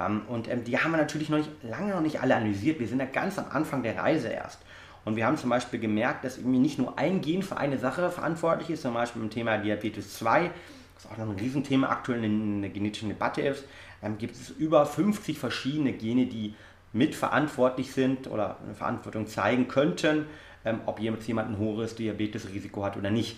Ähm, 0.00 0.22
und 0.28 0.48
ähm, 0.48 0.64
die 0.64 0.78
haben 0.78 0.92
wir 0.92 0.98
natürlich 0.98 1.28
noch 1.28 1.38
nicht, 1.38 1.50
lange 1.62 1.92
noch 1.92 2.00
nicht 2.00 2.20
alle 2.20 2.36
analysiert. 2.36 2.80
Wir 2.80 2.88
sind 2.88 3.00
ja 3.00 3.06
ganz 3.06 3.38
am 3.38 3.46
Anfang 3.50 3.82
der 3.82 3.96
Reise 3.96 4.28
erst. 4.28 4.60
Und 5.04 5.16
wir 5.16 5.26
haben 5.26 5.36
zum 5.36 5.50
Beispiel 5.50 5.80
gemerkt, 5.80 6.24
dass 6.24 6.38
irgendwie 6.38 6.58
nicht 6.58 6.78
nur 6.78 6.98
ein 6.98 7.20
Gen 7.20 7.42
für 7.42 7.56
eine 7.56 7.78
Sache 7.78 8.10
verantwortlich 8.10 8.70
ist, 8.70 8.82
zum 8.82 8.94
Beispiel 8.94 9.22
im 9.22 9.30
Thema 9.30 9.58
Diabetes 9.58 10.18
2, 10.18 10.50
was 10.94 11.10
auch 11.10 11.16
noch 11.16 11.28
ein 11.28 11.38
Riesenthema 11.38 11.88
aktuell 11.88 12.24
in 12.24 12.60
der 12.62 12.70
genetischen 12.70 13.08
Debatte 13.08 13.40
ist, 13.42 13.64
ähm, 14.02 14.18
gibt 14.18 14.36
es 14.36 14.50
über 14.50 14.84
50 14.84 15.38
verschiedene 15.38 15.92
Gene, 15.92 16.26
die 16.26 16.54
mitverantwortlich 16.92 17.92
sind 17.92 18.26
oder 18.26 18.56
eine 18.64 18.74
Verantwortung 18.74 19.26
zeigen 19.26 19.68
könnten, 19.68 20.26
ähm, 20.64 20.80
ob 20.86 21.00
jemand 21.00 21.26
ein 21.28 21.58
hohes 21.58 21.94
Diabetesrisiko 21.94 22.84
hat 22.84 22.96
oder 22.96 23.10
nicht. 23.10 23.36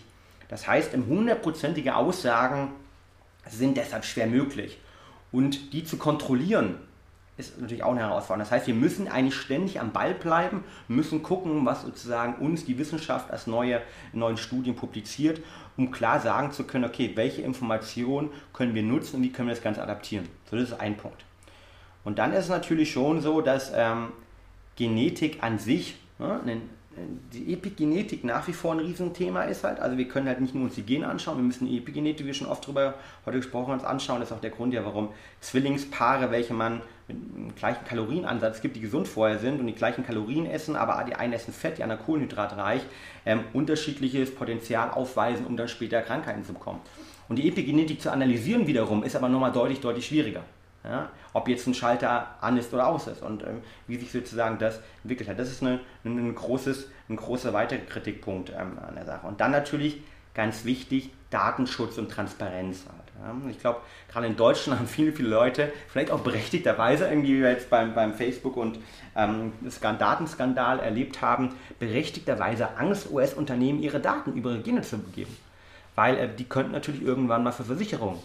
Das 0.49 0.67
heißt, 0.67 0.95
hundertprozentige 0.95 1.95
Aussagen 1.95 2.73
sind 3.49 3.77
deshalb 3.77 4.05
schwer 4.05 4.27
möglich. 4.27 4.79
Und 5.33 5.73
die 5.73 5.85
zu 5.85 5.97
kontrollieren, 5.97 6.77
ist 7.41 7.61
natürlich 7.61 7.83
auch 7.83 7.93
eine 7.93 8.01
Herausforderung. 8.01 8.41
Das 8.41 8.53
heißt, 8.53 8.67
wir 8.67 8.75
müssen 8.75 9.09
eigentlich 9.09 9.35
ständig 9.35 9.81
am 9.81 9.93
Ball 9.93 10.15
bleiben, 10.15 10.65
müssen 10.89 11.23
gucken, 11.23 11.67
was 11.67 11.83
sozusagen 11.83 12.35
uns 12.35 12.65
die 12.65 12.79
Wissenschaft 12.79 13.31
als 13.31 13.47
neue, 13.47 13.81
neuen 14.13 14.37
Studien 14.37 14.77
publiziert, 14.77 15.41
um 15.77 15.91
klar 15.91 16.21
sagen 16.21 16.53
zu 16.53 16.65
können, 16.65 16.85
okay, 16.85 17.13
welche 17.15 17.43
Informationen 17.43 18.31
können 18.53 18.75
wir 18.75 18.83
nutzen 18.83 19.17
und 19.17 19.23
wie 19.23 19.33
können 19.33 19.49
wir 19.49 19.55
das 19.55 19.65
Ganze 19.65 19.83
adaptieren. 19.83 20.29
So, 20.51 20.57
das 20.57 20.71
ist 20.71 20.81
ein 20.81 20.97
Punkt. 20.97 21.25
Und 22.05 22.19
dann 22.19 22.33
ist 22.33 22.45
es 22.45 22.49
natürlich 22.49 22.93
schon 22.93 23.21
so, 23.21 23.41
dass 23.41 23.73
ähm, 23.75 24.09
Genetik 24.77 25.43
an 25.43 25.59
sich 25.59 25.97
ne, 26.19 26.41
die 27.33 27.53
Epigenetik 27.53 28.25
nach 28.25 28.47
wie 28.49 28.53
vor 28.53 28.73
ein 28.73 28.81
Riesenthema 28.81 29.43
ist 29.43 29.65
halt. 29.65 29.79
Also 29.79 29.97
wir 29.97 30.09
können 30.09 30.27
halt 30.27 30.41
nicht 30.41 30.55
nur 30.55 30.65
uns 30.65 30.75
die 30.75 30.83
Gene 30.83 31.09
anschauen, 31.09 31.37
wir 31.37 31.45
müssen 31.45 31.67
die 31.67 31.79
Epigenetik, 31.79 32.21
wie 32.21 32.29
wir 32.29 32.35
schon 32.35 32.49
oft 32.49 32.65
darüber 32.65 32.95
heute 33.25 33.39
gesprochen 33.39 33.73
haben, 33.73 33.85
anschauen. 33.85 34.21
Das 34.21 34.31
ist 34.31 34.37
auch 34.37 34.41
der 34.41 34.51
Grund 34.51 34.75
ja, 34.75 34.85
warum 34.85 35.11
Zwillingspaare, 35.41 36.31
welche 36.31 36.55
man 36.55 36.81
mit 37.15 37.57
gleichen 37.57 37.85
Kalorienansatz 37.85 38.61
gibt, 38.61 38.77
die 38.77 38.81
gesund 38.81 39.09
vorher 39.09 39.39
sind 39.39 39.61
und 39.61 39.67
die 39.67 39.75
gleichen 39.75 40.05
Kalorien 40.05 40.47
essen, 40.47 40.77
aber 40.77 41.03
die 41.05 41.15
einen 41.15 41.33
essen 41.33 41.53
Fett, 41.53 41.79
die 41.79 41.83
anderen 41.83 42.03
kohlenhydratreich, 42.03 42.83
ähm, 43.27 43.45
unterschiedliches 43.53 44.35
Potenzial 44.35 44.91
aufweisen, 44.91 45.47
um 45.47 45.57
dann 45.57 45.69
später 45.69 46.03
Krankheiten 46.03 46.45
zu 46.45 46.53
bekommen. 46.53 46.81
Und 47.29 47.37
die 47.37 47.49
Epigenetik 47.49 48.01
zu 48.01 48.11
analysieren 48.11 48.67
wiederum 48.67 49.05
ist 49.05 49.15
aber 49.15 49.29
nochmal 49.29 49.53
deutlich, 49.53 49.81
deutlich 49.81 50.07
schwieriger. 50.07 50.43
Ja, 50.83 51.11
ob 51.35 51.47
jetzt 51.47 51.67
ein 51.67 51.75
Schalter 51.75 52.37
an 52.41 52.57
ist 52.57 52.73
oder 52.73 52.87
aus 52.87 53.07
ist 53.07 53.23
und 53.23 53.43
ähm, 53.43 53.61
wie 53.87 53.97
sich 53.97 54.11
sozusagen 54.11 54.57
das 54.59 54.81
entwickelt 55.03 55.29
hat. 55.29 55.39
Das 55.39 55.51
ist 55.51 55.63
eine, 55.63 55.81
ein, 56.07 56.35
großes, 56.35 56.89
ein 57.11 57.17
großer 57.17 57.53
weiterer 57.53 57.81
Kritikpunkt 57.81 58.51
ähm, 58.51 58.79
an 58.79 58.95
der 58.95 59.05
Sache. 59.05 59.27
Und 59.27 59.43
dann 59.43 59.51
natürlich 59.51 60.01
ganz 60.33 60.65
wichtig, 60.65 61.11
Datenschutz 61.29 61.99
und 61.99 62.11
Transparenz. 62.11 62.87
Ich 63.51 63.59
glaube, 63.59 63.81
gerade 64.11 64.27
in 64.27 64.37
Deutschland 64.37 64.79
haben 64.81 64.89
viele, 64.89 65.13
viele 65.13 65.29
Leute, 65.29 65.73
vielleicht 65.89 66.11
auch 66.11 66.21
berechtigterweise, 66.21 67.09
irgendwie 67.09 67.39
wie 67.39 67.43
wir 67.43 67.51
jetzt 67.51 67.71
beim, 67.71 67.95
beim 67.95 68.15
Facebook 68.15 68.57
und 68.57 68.79
ähm, 69.17 69.53
Datenskandal 69.99 70.81
erlebt 70.81 71.21
haben, 71.21 71.55
berechtigterweise 71.79 72.77
Angst, 72.79 73.11
US-Unternehmen 73.11 73.83
ihre 73.83 74.01
Daten 74.01 74.33
über 74.35 74.51
ihre 74.51 74.61
Gene 74.61 74.83
zu 74.83 74.99
begeben. 74.99 75.37
Weil 75.95 76.17
äh, 76.17 76.29
die 76.29 76.45
könnten 76.45 76.73
natürlich 76.73 77.03
irgendwann 77.03 77.43
mal 77.43 77.53
für 77.53 77.65
Versicherungen 77.65 78.21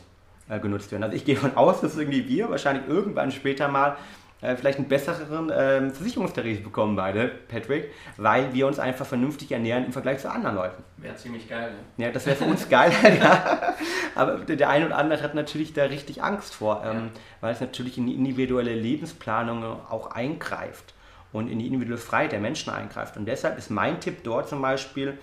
äh, 0.47 0.59
genutzt 0.59 0.91
werden. 0.91 1.03
Also 1.03 1.15
ich 1.15 1.25
gehe 1.25 1.35
davon 1.35 1.55
aus, 1.57 1.81
dass 1.81 1.97
irgendwie 1.97 2.27
wir 2.27 2.49
wahrscheinlich 2.49 2.87
irgendwann 2.87 3.31
später 3.31 3.67
mal 3.67 3.97
äh, 4.41 4.55
vielleicht 4.55 4.79
einen 4.79 4.87
besseren 4.87 5.49
äh, 5.49 5.89
Versicherungstarif 5.89 6.63
bekommen 6.63 6.95
beide, 6.95 7.27
Patrick, 7.47 7.91
weil 8.17 8.53
wir 8.53 8.67
uns 8.67 8.79
einfach 8.79 9.05
vernünftig 9.05 9.51
ernähren 9.51 9.85
im 9.85 9.93
Vergleich 9.93 10.19
zu 10.19 10.29
anderen 10.29 10.55
Leuten. 10.55 10.83
Wäre 10.97 11.15
ziemlich 11.15 11.47
geil. 11.47 11.71
Ne? 11.97 12.05
Ja, 12.05 12.11
das 12.11 12.25
wäre 12.25 12.35
für 12.35 12.45
uns 12.45 12.67
geil, 12.67 12.91
ja. 13.19 13.75
Aber 14.13 14.37
der 14.39 14.69
eine 14.69 14.87
oder 14.87 14.97
andere 14.97 15.21
hat 15.23 15.35
natürlich 15.35 15.73
da 15.73 15.85
richtig 15.85 16.21
Angst 16.21 16.53
vor, 16.53 16.83
ähm, 16.85 16.95
ja. 16.95 17.01
weil 17.41 17.53
es 17.53 17.61
natürlich 17.61 17.97
in 17.97 18.07
die 18.07 18.13
individuelle 18.13 18.73
Lebensplanung 18.73 19.63
auch 19.89 20.11
eingreift 20.11 20.93
und 21.31 21.49
in 21.49 21.59
die 21.59 21.67
individuelle 21.67 21.97
Freiheit 21.97 22.31
der 22.31 22.39
Menschen 22.39 22.71
eingreift. 22.71 23.17
Und 23.17 23.25
deshalb 23.25 23.57
ist 23.57 23.69
mein 23.69 23.99
Tipp 23.99 24.23
dort 24.23 24.49
zum 24.49 24.61
Beispiel 24.61 25.17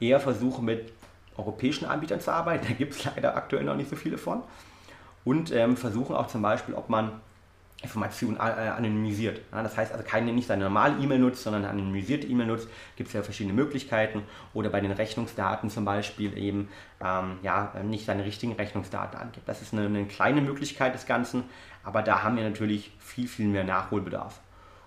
eher 0.00 0.20
versuchen 0.20 0.64
mit 0.64 0.92
europäischen 1.36 1.86
Anbietern 1.86 2.20
zu 2.20 2.32
arbeiten. 2.32 2.66
Da 2.68 2.74
gibt 2.74 2.94
es 2.94 3.04
leider 3.04 3.36
aktuell 3.36 3.64
noch 3.64 3.76
nicht 3.76 3.88
so 3.90 3.96
viele 3.96 4.18
von 4.18 4.42
und 5.24 5.52
ähm, 5.52 5.76
versuchen 5.76 6.16
auch 6.16 6.28
zum 6.28 6.42
Beispiel, 6.42 6.74
ob 6.74 6.88
man 6.88 7.12
Informationen 7.80 8.36
äh, 8.38 8.40
anonymisiert. 8.40 9.40
Das 9.52 9.76
heißt 9.76 9.92
also, 9.92 10.04
keiner 10.04 10.32
nicht 10.32 10.48
seine 10.48 10.64
normale 10.64 10.96
E-Mail 11.00 11.20
nutzt, 11.20 11.44
sondern 11.44 11.62
eine 11.62 11.72
anonymisierte 11.72 12.26
E-Mail 12.26 12.48
nutzt. 12.48 12.68
Gibt 12.96 13.08
es 13.08 13.14
ja 13.14 13.22
verschiedene 13.22 13.54
Möglichkeiten. 13.54 14.22
Oder 14.52 14.68
bei 14.70 14.80
den 14.80 14.90
Rechnungsdaten 14.90 15.70
zum 15.70 15.84
Beispiel 15.84 16.36
eben 16.36 16.68
ähm, 17.00 17.38
ja, 17.42 17.72
nicht 17.84 18.04
seine 18.04 18.24
richtigen 18.24 18.54
Rechnungsdaten 18.54 19.18
angibt. 19.18 19.48
Das 19.48 19.62
ist 19.62 19.72
eine, 19.72 19.86
eine, 19.86 20.06
kleine 20.06 20.40
Möglichkeit 20.40 20.94
des 20.94 21.06
Ganzen, 21.06 21.44
aber 21.84 22.02
da 22.02 22.24
haben 22.24 22.36
wir 22.36 22.42
natürlich 22.42 22.92
viel, 22.98 23.28
viel 23.28 23.46
mehr 23.46 23.64
Nachholbedarf. 23.64 24.40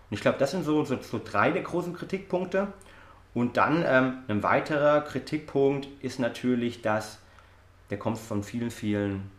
Und 0.09 0.15
ich 0.15 0.21
glaube, 0.21 0.37
das 0.37 0.51
sind 0.51 0.65
so, 0.65 0.83
so, 0.83 0.97
so, 1.01 1.21
drei 1.23 1.51
der 1.51 1.61
großen 1.61 1.93
Kritikpunkte. 1.93 2.67
Und 3.33 3.55
dann 3.55 3.85
ähm, 3.87 4.17
ein 4.27 4.43
weiterer 4.43 4.99
Kritikpunkt 4.99 5.87
ist 6.01 6.19
natürlich, 6.19 6.81
dass 6.81 7.19
der 7.89 7.97
kommt 7.97 8.17
von 8.17 8.43
vielen, 8.43 8.71
vielen 8.71 9.31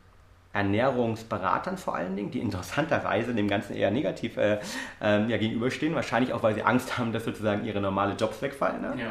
Ernährungsberatern 0.53 1.79
vor 1.79 1.95
allen 1.95 2.15
Dingen, 2.17 2.31
die 2.31 2.41
interessanterweise 2.41 3.35
dem 3.35 3.49
Ganzen 3.49 3.75
eher 3.75 3.91
negativ 3.91 4.37
äh, 4.37 4.59
äh, 5.01 5.27
ja, 5.27 5.37
gegenüberstehen. 5.39 5.95
Wahrscheinlich 5.95 6.33
auch, 6.33 6.43
weil 6.43 6.55
sie 6.55 6.63
Angst 6.63 6.99
haben, 6.99 7.13
dass 7.13 7.25
sozusagen 7.25 7.65
ihre 7.65 7.81
normale 7.81 8.15
Jobs 8.15 8.43
wegfallen. 8.43 8.83
Ne? 8.83 8.95
Ja. 8.99 9.07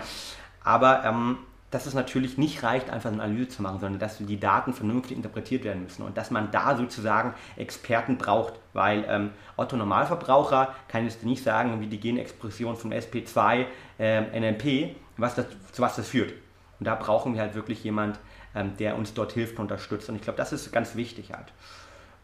Aber 0.64 1.04
ähm, 1.04 1.38
dass 1.72 1.86
es 1.86 1.94
natürlich 1.94 2.38
nicht 2.38 2.64
reicht, 2.64 2.90
einfach 2.90 3.12
eine 3.12 3.24
Analyse 3.24 3.48
zu 3.48 3.62
machen, 3.62 3.80
sondern 3.80 4.00
dass 4.00 4.18
die 4.18 4.40
Daten 4.40 4.74
vernünftig 4.74 5.16
interpretiert 5.16 5.64
werden 5.64 5.84
müssen 5.84 6.04
und 6.04 6.18
dass 6.18 6.30
man 6.30 6.52
da 6.52 6.76
sozusagen 6.76 7.34
Experten 7.56 8.18
braucht, 8.18 8.54
weil 8.74 9.06
ähm, 9.08 9.32
Otto 9.56 9.78
Normalverbraucher 9.78 10.76
kann 10.90 11.06
jetzt 11.06 11.24
nicht 11.24 11.44
sagen, 11.44 11.80
wie 11.80 11.88
die 11.88 12.00
Genexpression 12.00 12.76
von 12.76 12.94
SP2 12.94 13.66
äh, 14.00 14.40
NMP, 14.40 14.96
was 15.16 15.36
das, 15.36 15.46
zu 15.72 15.82
was 15.82 15.96
das 15.96 16.10
führt. 16.10 16.34
Und 16.80 16.88
da 16.88 16.96
brauchen 16.96 17.36
wir 17.36 17.42
halt 17.42 17.56
wirklich 17.56 17.84
jemand, 17.84 18.20
ähm, 18.56 18.76
der 18.78 18.98
uns 18.98 19.14
dort 19.14 19.34
hilft 19.34 19.58
und 19.58 19.64
unterstützt. 19.64 20.10
Und 20.10 20.16
ich 20.16 20.22
glaube, 20.22 20.38
das 20.38 20.54
ist 20.54 20.72
ganz 20.72 20.96
wichtig 20.96 21.34
halt. 21.34 21.54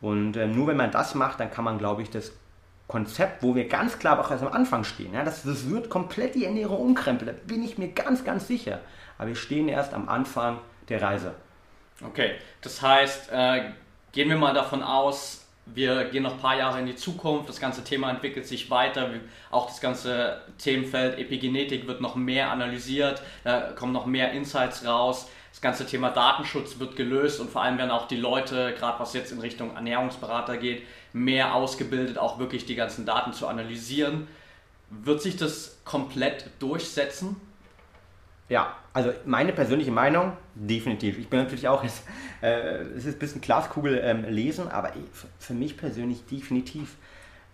Und 0.01 0.37
äh, 0.37 0.47
nur 0.47 0.67
wenn 0.67 0.77
man 0.77 0.91
das 0.91 1.15
macht, 1.15 1.39
dann 1.39 1.51
kann 1.51 1.63
man, 1.63 1.77
glaube 1.77 2.01
ich, 2.01 2.09
das 2.09 2.31
Konzept, 2.87 3.43
wo 3.43 3.55
wir 3.55 3.67
ganz 3.67 3.99
klar 3.99 4.19
auch 4.19 4.31
erst 4.31 4.43
am 4.43 4.51
Anfang 4.53 4.83
stehen, 4.83 5.13
ja, 5.13 5.23
das, 5.23 5.43
das 5.43 5.69
wird 5.69 5.89
komplett 5.89 6.35
die 6.35 6.45
Ernährung 6.45 6.79
umkrempeln, 6.79 7.35
da 7.35 7.45
bin 7.45 7.63
ich 7.63 7.77
mir 7.77 7.89
ganz, 7.89 8.23
ganz 8.23 8.47
sicher. 8.47 8.79
Aber 9.17 9.29
wir 9.29 9.35
stehen 9.35 9.67
erst 9.67 9.93
am 9.93 10.07
Anfang 10.07 10.59
der 10.87 11.01
Reise. 11.01 11.33
Okay, 12.05 12.35
das 12.61 12.81
heißt, 12.81 13.29
äh, 13.31 13.71
gehen 14.13 14.29
wir 14.29 14.37
mal 14.37 14.53
davon 14.53 14.83
aus, 14.83 15.47
wir 15.65 16.05
gehen 16.05 16.23
noch 16.23 16.35
ein 16.35 16.39
paar 16.39 16.57
Jahre 16.57 16.79
in 16.79 16.85
die 16.85 16.95
Zukunft, 16.95 17.49
das 17.49 17.59
ganze 17.59 17.83
Thema 17.83 18.09
entwickelt 18.09 18.47
sich 18.47 18.69
weiter, 18.69 19.09
auch 19.51 19.67
das 19.67 19.81
ganze 19.81 20.41
Themenfeld 20.57 21.19
Epigenetik 21.19 21.87
wird 21.87 21.99
noch 21.99 22.15
mehr 22.15 22.51
analysiert, 22.51 23.21
da 23.43 23.71
kommen 23.73 23.91
noch 23.91 24.05
mehr 24.05 24.31
Insights 24.31 24.85
raus 24.85 25.27
das 25.57 25.61
ganze 25.63 25.87
Thema 25.87 26.11
Datenschutz 26.11 26.77
wird 26.77 26.95
gelöst 26.95 27.39
und 27.39 27.49
vor 27.49 27.63
allem 27.63 27.79
werden 27.79 27.89
auch 27.89 28.07
die 28.07 28.15
Leute, 28.15 28.75
gerade 28.77 28.99
was 28.99 29.13
jetzt 29.13 29.31
in 29.31 29.39
Richtung 29.39 29.73
Ernährungsberater 29.75 30.55
geht, 30.57 30.83
mehr 31.13 31.55
ausgebildet, 31.55 32.19
auch 32.19 32.37
wirklich 32.37 32.67
die 32.67 32.75
ganzen 32.75 33.07
Daten 33.07 33.33
zu 33.33 33.47
analysieren. 33.47 34.27
Wird 34.91 35.19
sich 35.19 35.35
das 35.35 35.79
komplett 35.83 36.51
durchsetzen? 36.59 37.37
Ja, 38.49 38.75
also 38.93 39.11
meine 39.25 39.51
persönliche 39.51 39.89
Meinung, 39.89 40.33
definitiv. 40.53 41.17
Ich 41.17 41.27
bin 41.27 41.39
natürlich 41.39 41.67
auch, 41.67 41.83
äh, 42.43 42.47
es 42.95 43.05
ist 43.05 43.15
ein 43.15 43.19
bisschen 43.19 43.41
Glaskugel 43.41 43.99
ähm, 44.03 44.25
lesen, 44.29 44.67
aber 44.67 44.93
für 45.39 45.55
mich 45.55 45.75
persönlich 45.75 46.23
definitiv. 46.27 46.97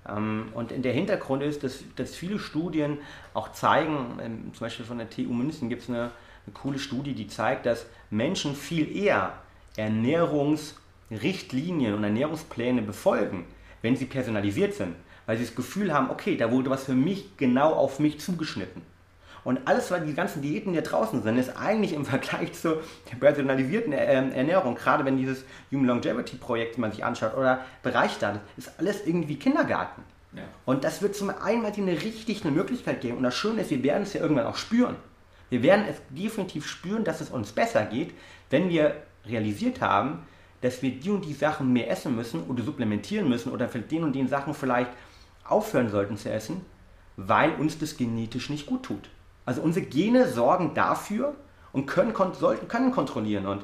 Ähm, 0.10 0.50
und 0.54 0.72
der 0.84 0.92
Hintergrund 0.92 1.42
ist, 1.42 1.63
dass, 1.63 1.86
dass 1.96 2.18
viele 2.18 2.38
Studien 2.38 2.98
auch 3.34 3.54
zeigen, 3.54 4.20
ähm, 4.22 4.52
zum 4.54 4.66
Beispiel 4.66 4.86
von 4.86 4.98
der 4.98 5.10
TU 5.10 5.32
München 5.32 5.70
gibt 5.70 5.84
es 5.84 5.89
eine 5.89 6.12
eine 6.45 6.53
coole 6.53 6.79
Studie, 6.79 7.13
die 7.13 7.27
zeigt, 7.27 7.65
dass 7.65 7.86
Menschen 8.10 8.56
viel 8.56 8.95
eher 8.95 9.34
Ernährungsrichtlinien 9.75 11.93
und 11.93 12.03
Ernährungspläne 12.03 12.82
befolgen, 12.82 13.45
wenn 13.82 13.95
sie 13.95 14.06
personalisiert 14.06 14.73
sind, 14.73 14.95
weil 15.25 15.38
sie 15.38 15.45
das 15.45 15.56
Gefühl 15.56 15.93
haben, 15.93 16.10
okay, 16.10 16.38
da 16.38 16.51
wurde 16.51 16.69
was 16.69 16.86
für 16.86 16.95
mich 16.95 17.38
genau 17.38 17.73
auf 17.73 17.99
mich 17.99 18.19
zugeschnitten. 18.19 18.82
Und 19.43 19.60
alles, 19.65 19.91
was 19.91 20.06
die 20.06 20.13
ganzen 20.13 20.41
Diäten, 20.41 20.73
die 20.73 20.82
draußen 20.82 21.21
sind, 21.21 21.38
ist 21.38 21.58
eigentlich 21.58 21.93
im 21.93 22.06
Vergleich 22.06 22.53
zur 22.53 22.82
personalisierten 23.19 23.93
ähm, 23.93 24.32
Ernährung, 24.32 24.75
gerade 24.75 25.06
wenn 25.06 25.17
dieses 25.17 25.43
Human 25.71 25.88
Longevity 25.88 26.38
Projekt 26.38 26.77
man 26.77 26.91
sich 26.91 27.03
anschaut 27.03 27.36
oder 27.36 27.62
Bereich 27.82 28.17
da, 28.19 28.39
ist 28.58 28.71
alles 28.77 29.06
irgendwie 29.06 29.36
Kindergarten. 29.36 30.03
Ja. 30.36 30.43
Und 30.65 30.84
das 30.84 31.01
wird 31.01 31.15
zum 31.15 31.29
einen 31.29 31.65
eine 31.65 32.01
richtig 32.01 32.43
eine 32.43 32.51
Möglichkeit 32.51 33.01
geben. 33.01 33.17
Und 33.17 33.23
das 33.23 33.36
Schöne 33.36 33.62
ist, 33.62 33.69
wir 33.69 33.84
werden 33.84 34.03
es 34.03 34.13
ja 34.13 34.21
irgendwann 34.21 34.47
auch 34.47 34.58
spüren. 34.58 34.95
Wir 35.54 35.62
werden 35.62 35.86
es 35.88 35.98
definitiv 36.10 36.66
spüren, 36.66 37.04
dass 37.04 37.22
es 37.22 37.30
uns 37.30 37.52
besser 37.52 37.86
geht, 37.86 38.16
wenn 38.50 38.70
wir 38.70 38.96
realisiert 39.28 39.82
haben, 39.82 40.24
dass 40.62 40.82
wir 40.82 40.89
die 40.89 41.12
und 41.12 41.26
die 41.26 41.34
Sachen 41.36 41.72
mehr 41.72 41.92
essen 41.92 42.16
müssen 42.16 42.42
oder 42.46 42.63
supplementieren 42.63 43.30
müssen 43.30 43.52
oder 43.52 43.70
für 43.70 43.78
den 43.78 44.04
und 44.04 44.13
den 44.13 44.28
Sachen 44.28 44.56
vielleicht 44.56 44.89
aufhören 45.44 45.92
sollten 45.92 46.18
zu 46.18 46.32
essen, 46.32 46.66
weil 47.18 47.52
uns 47.54 47.78
das 47.78 47.98
genetisch 47.98 48.50
nicht 48.50 48.66
gut 48.66 48.82
tut. 48.82 49.12
Also 49.46 49.62
unsere 49.62 49.86
Gene 49.86 50.28
sorgen 50.28 50.74
dafür 50.74 51.36
und 51.72 51.86
können, 51.86 52.16
sollten, 52.34 52.68
können 52.68 52.89
kontrollieren 52.89 53.46
und 53.46 53.63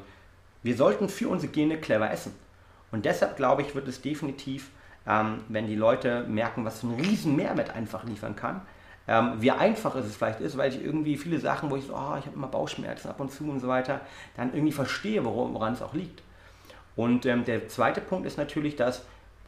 wir 0.62 0.76
sollten 0.76 1.08
für 1.08 1.28
unsere 1.28 1.50
Gene 1.50 1.76
clever 1.78 2.08
essen. 2.08 2.32
Und 2.92 3.04
deshalb 3.04 3.36
glaube 3.36 3.62
ich, 3.62 3.74
wird 3.74 3.88
es 3.88 4.00
definitiv, 4.00 4.70
ähm, 5.08 5.40
wenn 5.48 5.66
die 5.66 5.74
Leute 5.74 6.22
merken, 6.28 6.64
was 6.64 6.82
für 6.82 6.86
einen 6.86 7.00
riesen 7.00 7.40
einfach 7.40 8.04
liefern 8.04 8.36
kann, 8.36 8.60
ähm, 9.10 9.32
wie 9.40 9.50
einfach 9.50 9.96
es 9.96 10.14
vielleicht 10.14 10.40
ist, 10.40 10.56
weil 10.56 10.72
ich 10.72 10.80
irgendwie 10.80 11.16
viele 11.16 11.40
Sachen, 11.40 11.68
wo 11.68 11.74
ich 11.74 11.84
so, 11.84 11.94
oh, 11.94 12.14
ich 12.16 12.26
habe 12.26 12.36
immer 12.36 12.46
Bauchschmerzen 12.46 13.08
ab 13.08 13.18
und 13.18 13.32
zu 13.32 13.42
und 13.50 13.58
so 13.58 13.66
weiter, 13.66 14.00
dann 14.36 14.54
irgendwie 14.54 14.70
verstehe, 14.70 15.24
woran 15.24 15.72
es 15.72 15.82
auch 15.82 15.94
liegt. 15.94 16.22
Und 16.94 17.26
ähm, 17.26 17.44
der 17.44 17.66
zweite 17.66 18.00
Punkt 18.00 18.24
ist 18.24 18.38
natürlich, 18.38 18.76
dass, 18.76 19.04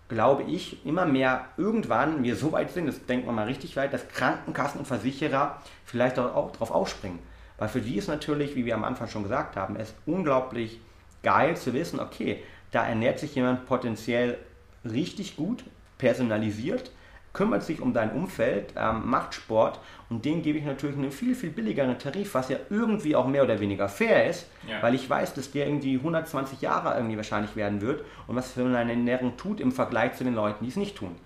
glaube 0.08 0.42
ich, 0.42 0.84
immer 0.84 1.06
mehr 1.06 1.44
irgendwann 1.56 2.24
wir 2.24 2.34
so 2.34 2.50
weit 2.50 2.72
sind, 2.72 2.86
das 2.86 3.06
denkt 3.06 3.24
man 3.24 3.36
mal 3.36 3.46
richtig 3.46 3.76
weit, 3.76 3.92
dass 3.92 4.08
Krankenkassen 4.08 4.80
und 4.80 4.86
Versicherer 4.86 5.58
vielleicht 5.84 6.18
auch 6.18 6.50
darauf 6.50 6.72
aufspringen. 6.72 7.20
Weil 7.56 7.68
für 7.68 7.80
die 7.80 7.96
ist 7.96 8.08
natürlich, 8.08 8.56
wie 8.56 8.64
wir 8.64 8.74
am 8.74 8.82
Anfang 8.82 9.06
schon 9.06 9.22
gesagt 9.22 9.54
haben, 9.54 9.76
es 9.76 9.94
unglaublich 10.06 10.80
geil 11.22 11.56
zu 11.56 11.72
wissen, 11.72 12.00
okay, 12.00 12.42
da 12.72 12.84
ernährt 12.84 13.20
sich 13.20 13.36
jemand 13.36 13.64
potenziell 13.66 14.38
richtig 14.84 15.36
gut, 15.36 15.62
personalisiert 15.98 16.90
kümmert 17.32 17.62
sich 17.62 17.80
um 17.80 17.94
dein 17.94 18.12
Umfeld, 18.12 18.74
ähm, 18.76 19.08
macht 19.08 19.34
Sport 19.34 19.80
und 20.10 20.24
dem 20.24 20.42
gebe 20.42 20.58
ich 20.58 20.64
natürlich 20.64 20.96
einen 20.96 21.12
viel, 21.12 21.34
viel 21.34 21.50
billigeren 21.50 21.98
Tarif, 21.98 22.34
was 22.34 22.48
ja 22.48 22.58
irgendwie 22.68 23.16
auch 23.16 23.26
mehr 23.26 23.42
oder 23.42 23.58
weniger 23.60 23.88
fair 23.88 24.28
ist, 24.28 24.46
ja. 24.68 24.82
weil 24.82 24.94
ich 24.94 25.08
weiß, 25.08 25.34
dass 25.34 25.50
der 25.50 25.66
irgendwie 25.66 25.96
120 25.96 26.60
Jahre 26.60 26.94
irgendwie 26.94 27.16
wahrscheinlich 27.16 27.56
werden 27.56 27.80
wird 27.80 28.04
und 28.26 28.36
was 28.36 28.52
für 28.52 28.64
eine 28.64 28.90
Ernährung 28.90 29.36
tut 29.36 29.60
im 29.60 29.72
Vergleich 29.72 30.14
zu 30.14 30.24
den 30.24 30.34
Leuten, 30.34 30.64
die 30.64 30.70
es 30.70 30.76
nicht 30.76 30.96
tun. 30.96 31.16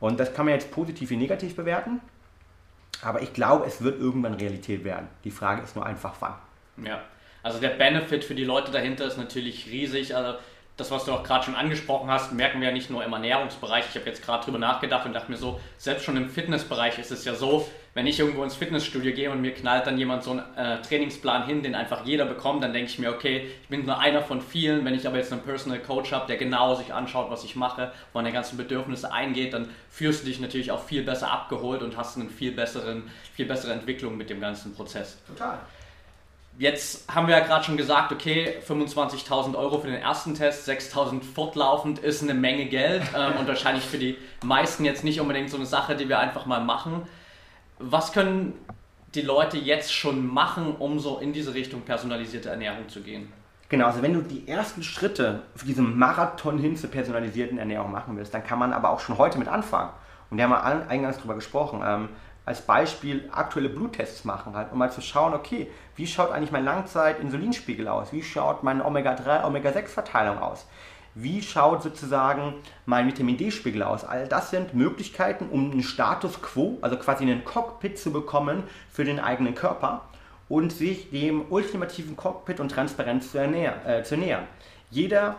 Und 0.00 0.20
das 0.20 0.34
kann 0.34 0.44
man 0.44 0.54
jetzt 0.54 0.70
positiv 0.70 1.10
wie 1.10 1.16
negativ 1.16 1.56
bewerten, 1.56 2.00
aber 3.02 3.22
ich 3.22 3.32
glaube, 3.32 3.64
es 3.66 3.82
wird 3.82 4.00
irgendwann 4.00 4.34
Realität 4.34 4.84
werden. 4.84 5.08
Die 5.24 5.30
Frage 5.30 5.62
ist 5.62 5.76
nur 5.76 5.86
einfach 5.86 6.14
wann. 6.20 6.34
Ja, 6.84 7.00
also 7.42 7.60
der 7.60 7.70
Benefit 7.70 8.24
für 8.24 8.34
die 8.34 8.44
Leute 8.44 8.70
dahinter 8.72 9.06
ist 9.06 9.16
natürlich 9.16 9.70
riesig. 9.70 10.14
Also 10.14 10.38
das, 10.78 10.92
was 10.92 11.04
du 11.04 11.12
auch 11.12 11.24
gerade 11.24 11.44
schon 11.44 11.56
angesprochen 11.56 12.08
hast, 12.08 12.32
merken 12.32 12.60
wir 12.60 12.68
ja 12.68 12.72
nicht 12.72 12.88
nur 12.88 13.04
im 13.04 13.12
Ernährungsbereich. 13.12 13.84
Ich 13.90 13.96
habe 13.96 14.06
jetzt 14.06 14.24
gerade 14.24 14.44
drüber 14.44 14.58
nachgedacht 14.58 15.04
und 15.06 15.12
dachte 15.12 15.30
mir 15.30 15.36
so, 15.36 15.60
selbst 15.76 16.04
schon 16.04 16.16
im 16.16 16.30
Fitnessbereich 16.30 17.00
ist 17.00 17.10
es 17.10 17.24
ja 17.24 17.34
so, 17.34 17.68
wenn 17.94 18.06
ich 18.06 18.20
irgendwo 18.20 18.44
ins 18.44 18.54
Fitnessstudio 18.54 19.12
gehe 19.12 19.28
und 19.32 19.40
mir 19.40 19.52
knallt 19.52 19.88
dann 19.88 19.98
jemand 19.98 20.22
so 20.22 20.30
einen 20.30 20.56
äh, 20.56 20.80
Trainingsplan 20.80 21.46
hin, 21.46 21.64
den 21.64 21.74
einfach 21.74 22.06
jeder 22.06 22.26
bekommt, 22.26 22.62
dann 22.62 22.72
denke 22.72 22.92
ich 22.92 22.98
mir, 23.00 23.10
okay, 23.10 23.48
ich 23.60 23.68
bin 23.68 23.84
nur 23.86 23.98
einer 23.98 24.22
von 24.22 24.40
vielen. 24.40 24.84
Wenn 24.84 24.94
ich 24.94 25.04
aber 25.04 25.16
jetzt 25.16 25.32
einen 25.32 25.42
Personal 25.42 25.80
Coach 25.80 26.12
habe, 26.12 26.28
der 26.28 26.36
genau 26.36 26.76
sich 26.76 26.94
anschaut, 26.94 27.28
was 27.28 27.42
ich 27.42 27.56
mache, 27.56 27.90
meine 28.14 28.30
ganzen 28.30 28.56
Bedürfnisse 28.56 29.12
eingeht, 29.12 29.54
dann 29.54 29.68
fühlst 29.90 30.22
du 30.22 30.26
dich 30.26 30.38
natürlich 30.38 30.70
auch 30.70 30.84
viel 30.84 31.02
besser 31.02 31.32
abgeholt 31.32 31.82
und 31.82 31.96
hast 31.96 32.16
eine 32.16 32.28
viel, 32.28 32.52
besseren, 32.52 33.10
viel 33.34 33.46
bessere 33.46 33.72
Entwicklung 33.72 34.16
mit 34.16 34.30
dem 34.30 34.40
ganzen 34.40 34.76
Prozess. 34.76 35.18
Total. 35.26 35.58
Jetzt 36.58 37.08
haben 37.14 37.28
wir 37.28 37.38
ja 37.38 37.44
gerade 37.44 37.64
schon 37.64 37.76
gesagt, 37.76 38.10
okay, 38.10 38.56
25.000 38.66 39.56
Euro 39.56 39.78
für 39.78 39.86
den 39.86 40.02
ersten 40.02 40.34
Test, 40.34 40.68
6.000 40.68 41.22
fortlaufend 41.22 42.00
ist 42.00 42.20
eine 42.20 42.34
Menge 42.34 42.66
Geld 42.66 43.04
ähm, 43.16 43.34
und 43.38 43.46
wahrscheinlich 43.46 43.84
für 43.84 43.98
die 43.98 44.18
meisten 44.44 44.84
jetzt 44.84 45.04
nicht 45.04 45.20
unbedingt 45.20 45.50
so 45.50 45.56
eine 45.56 45.66
Sache, 45.66 45.94
die 45.94 46.08
wir 46.08 46.18
einfach 46.18 46.46
mal 46.46 46.60
machen. 46.60 47.02
Was 47.78 48.12
können 48.12 48.54
die 49.14 49.22
Leute 49.22 49.56
jetzt 49.56 49.94
schon 49.94 50.26
machen, 50.26 50.74
um 50.80 50.98
so 50.98 51.18
in 51.18 51.32
diese 51.32 51.54
Richtung 51.54 51.82
personalisierte 51.82 52.48
Ernährung 52.48 52.88
zu 52.88 53.02
gehen? 53.02 53.32
Genau, 53.68 53.86
also 53.86 54.02
wenn 54.02 54.14
du 54.14 54.22
die 54.22 54.48
ersten 54.48 54.82
Schritte 54.82 55.42
für 55.54 55.64
diesen 55.64 55.96
Marathon 55.96 56.58
hin 56.58 56.76
zur 56.76 56.90
personalisierten 56.90 57.58
Ernährung 57.58 57.92
machen 57.92 58.16
willst, 58.16 58.34
dann 58.34 58.42
kann 58.42 58.58
man 58.58 58.72
aber 58.72 58.90
auch 58.90 58.98
schon 58.98 59.16
heute 59.16 59.38
mit 59.38 59.46
anfangen. 59.46 59.90
Und 60.30 60.38
wir 60.38 60.44
haben 60.44 60.50
ja 60.50 60.88
eingangs 60.88 61.18
darüber 61.18 61.36
gesprochen. 61.36 61.82
Ähm, 61.84 62.08
als 62.48 62.62
Beispiel 62.62 63.28
aktuelle 63.30 63.68
Bluttests 63.68 64.24
machen, 64.24 64.56
halt, 64.56 64.72
um 64.72 64.78
mal 64.78 64.90
zu 64.90 65.02
schauen, 65.02 65.34
okay, 65.34 65.70
wie 65.96 66.06
schaut 66.06 66.32
eigentlich 66.32 66.50
mein 66.50 66.64
Langzeit-Insulinspiegel 66.64 67.86
aus? 67.86 68.10
Wie 68.10 68.22
schaut 68.22 68.62
meine 68.62 68.86
Omega-3, 68.86 69.44
Omega-6-Verteilung 69.44 70.38
aus? 70.38 70.66
Wie 71.14 71.42
schaut 71.42 71.82
sozusagen 71.82 72.54
mein 72.86 73.06
Vitamin 73.06 73.36
D-Spiegel 73.36 73.82
aus? 73.82 74.02
All 74.04 74.26
das 74.26 74.48
sind 74.48 74.72
Möglichkeiten, 74.72 75.50
um 75.50 75.70
einen 75.70 75.82
Status 75.82 76.40
quo, 76.40 76.78
also 76.80 76.96
quasi 76.96 77.24
einen 77.24 77.44
Cockpit 77.44 77.98
zu 77.98 78.12
bekommen 78.12 78.62
für 78.90 79.04
den 79.04 79.20
eigenen 79.20 79.54
Körper 79.54 80.06
und 80.48 80.72
sich 80.72 81.10
dem 81.10 81.44
ultimativen 81.50 82.16
Cockpit 82.16 82.60
und 82.60 82.70
Transparenz 82.70 83.32
zu, 83.32 83.38
ernähren, 83.38 83.84
äh, 83.84 84.02
zu 84.04 84.16
nähern. 84.16 84.44
Jeder 84.90 85.36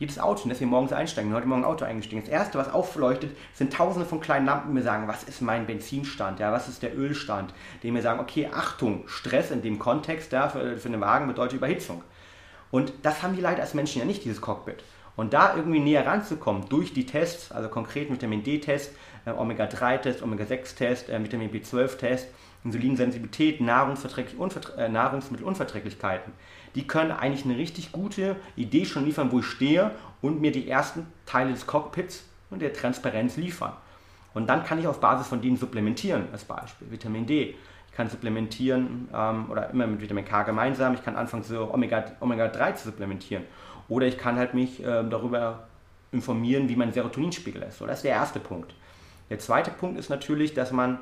jedes 0.00 0.18
Auto, 0.18 0.44
in 0.44 0.48
das 0.48 0.60
wir 0.60 0.66
morgens 0.66 0.94
einsteigen, 0.94 1.34
heute 1.34 1.46
Morgen 1.46 1.62
ein 1.62 1.70
Auto 1.70 1.84
eingestiegen. 1.84 2.22
Das 2.22 2.30
erste, 2.30 2.56
was 2.56 2.72
aufleuchtet, 2.72 3.36
sind 3.52 3.70
tausende 3.70 4.08
von 4.08 4.18
kleinen 4.20 4.46
Lampen, 4.46 4.70
die 4.70 4.74
mir 4.74 4.82
sagen, 4.82 5.06
was 5.06 5.24
ist 5.24 5.42
mein 5.42 5.66
Benzinstand, 5.66 6.40
ja, 6.40 6.52
was 6.52 6.68
ist 6.68 6.82
der 6.82 6.96
Ölstand, 6.96 7.52
die 7.82 7.90
mir 7.90 8.00
sagen, 8.00 8.18
okay, 8.18 8.48
Achtung, 8.50 9.06
Stress 9.06 9.50
in 9.50 9.60
dem 9.60 9.78
Kontext 9.78 10.32
ja, 10.32 10.48
für, 10.48 10.78
für 10.78 10.88
einen 10.88 11.02
Wagen 11.02 11.28
bedeutet 11.28 11.58
Überhitzung. 11.58 12.02
Und 12.70 12.94
das 13.02 13.22
haben 13.22 13.36
wir 13.36 13.42
leider 13.42 13.60
als 13.60 13.74
Menschen 13.74 13.98
ja 13.98 14.06
nicht, 14.06 14.24
dieses 14.24 14.40
Cockpit. 14.40 14.82
Und 15.16 15.34
da 15.34 15.54
irgendwie 15.54 15.80
näher 15.80 16.06
ranzukommen 16.06 16.66
durch 16.70 16.94
die 16.94 17.04
Tests, 17.04 17.52
also 17.52 17.68
konkret 17.68 18.10
Vitamin 18.10 18.42
D-Test, 18.42 18.92
äh, 19.26 19.32
Omega-3-Test, 19.32 20.22
Omega-6-Test, 20.22 21.10
äh, 21.10 21.22
Vitamin 21.22 21.50
B12-Test, 21.50 22.28
Insulinsensibilität, 22.64 23.60
äh, 23.60 23.62
Nahrungsmittelunverträglichkeiten, 23.62 26.32
die 26.74 26.86
können 26.86 27.10
eigentlich 27.10 27.44
eine 27.44 27.56
richtig 27.56 27.92
gute 27.92 28.36
Idee 28.56 28.84
schon 28.84 29.04
liefern, 29.04 29.32
wo 29.32 29.40
ich 29.40 29.46
stehe 29.46 29.92
und 30.20 30.40
mir 30.40 30.52
die 30.52 30.68
ersten 30.68 31.06
Teile 31.26 31.52
des 31.52 31.66
Cockpits 31.66 32.24
und 32.50 32.62
der 32.62 32.72
Transparenz 32.72 33.36
liefern. 33.36 33.72
Und 34.34 34.48
dann 34.48 34.64
kann 34.64 34.78
ich 34.78 34.86
auf 34.86 35.00
Basis 35.00 35.26
von 35.26 35.40
denen 35.40 35.56
supplementieren, 35.56 36.24
als 36.32 36.44
Beispiel 36.44 36.90
Vitamin 36.90 37.26
D. 37.26 37.56
Ich 37.88 37.96
kann 37.96 38.08
supplementieren 38.08 39.08
ähm, 39.12 39.50
oder 39.50 39.70
immer 39.70 39.86
mit 39.86 40.00
Vitamin 40.00 40.24
K 40.24 40.44
gemeinsam. 40.44 40.94
Ich 40.94 41.02
kann 41.02 41.16
anfangen, 41.16 41.42
so 41.42 41.72
Omega-3 41.72 42.12
Omega 42.20 42.74
zu 42.76 42.84
supplementieren. 42.84 43.44
Oder 43.88 44.06
ich 44.06 44.16
kann 44.16 44.36
halt 44.36 44.54
mich 44.54 44.80
ähm, 44.84 45.10
darüber 45.10 45.66
informieren, 46.12 46.68
wie 46.68 46.76
mein 46.76 46.92
Serotoninspiegel 46.92 47.62
ist. 47.62 47.78
So, 47.78 47.86
das 47.86 47.98
ist 47.98 48.04
der 48.04 48.12
erste 48.12 48.38
Punkt. 48.38 48.74
Der 49.30 49.40
zweite 49.40 49.70
Punkt 49.70 49.98
ist 49.98 50.10
natürlich, 50.10 50.54
dass 50.54 50.70
man 50.70 51.00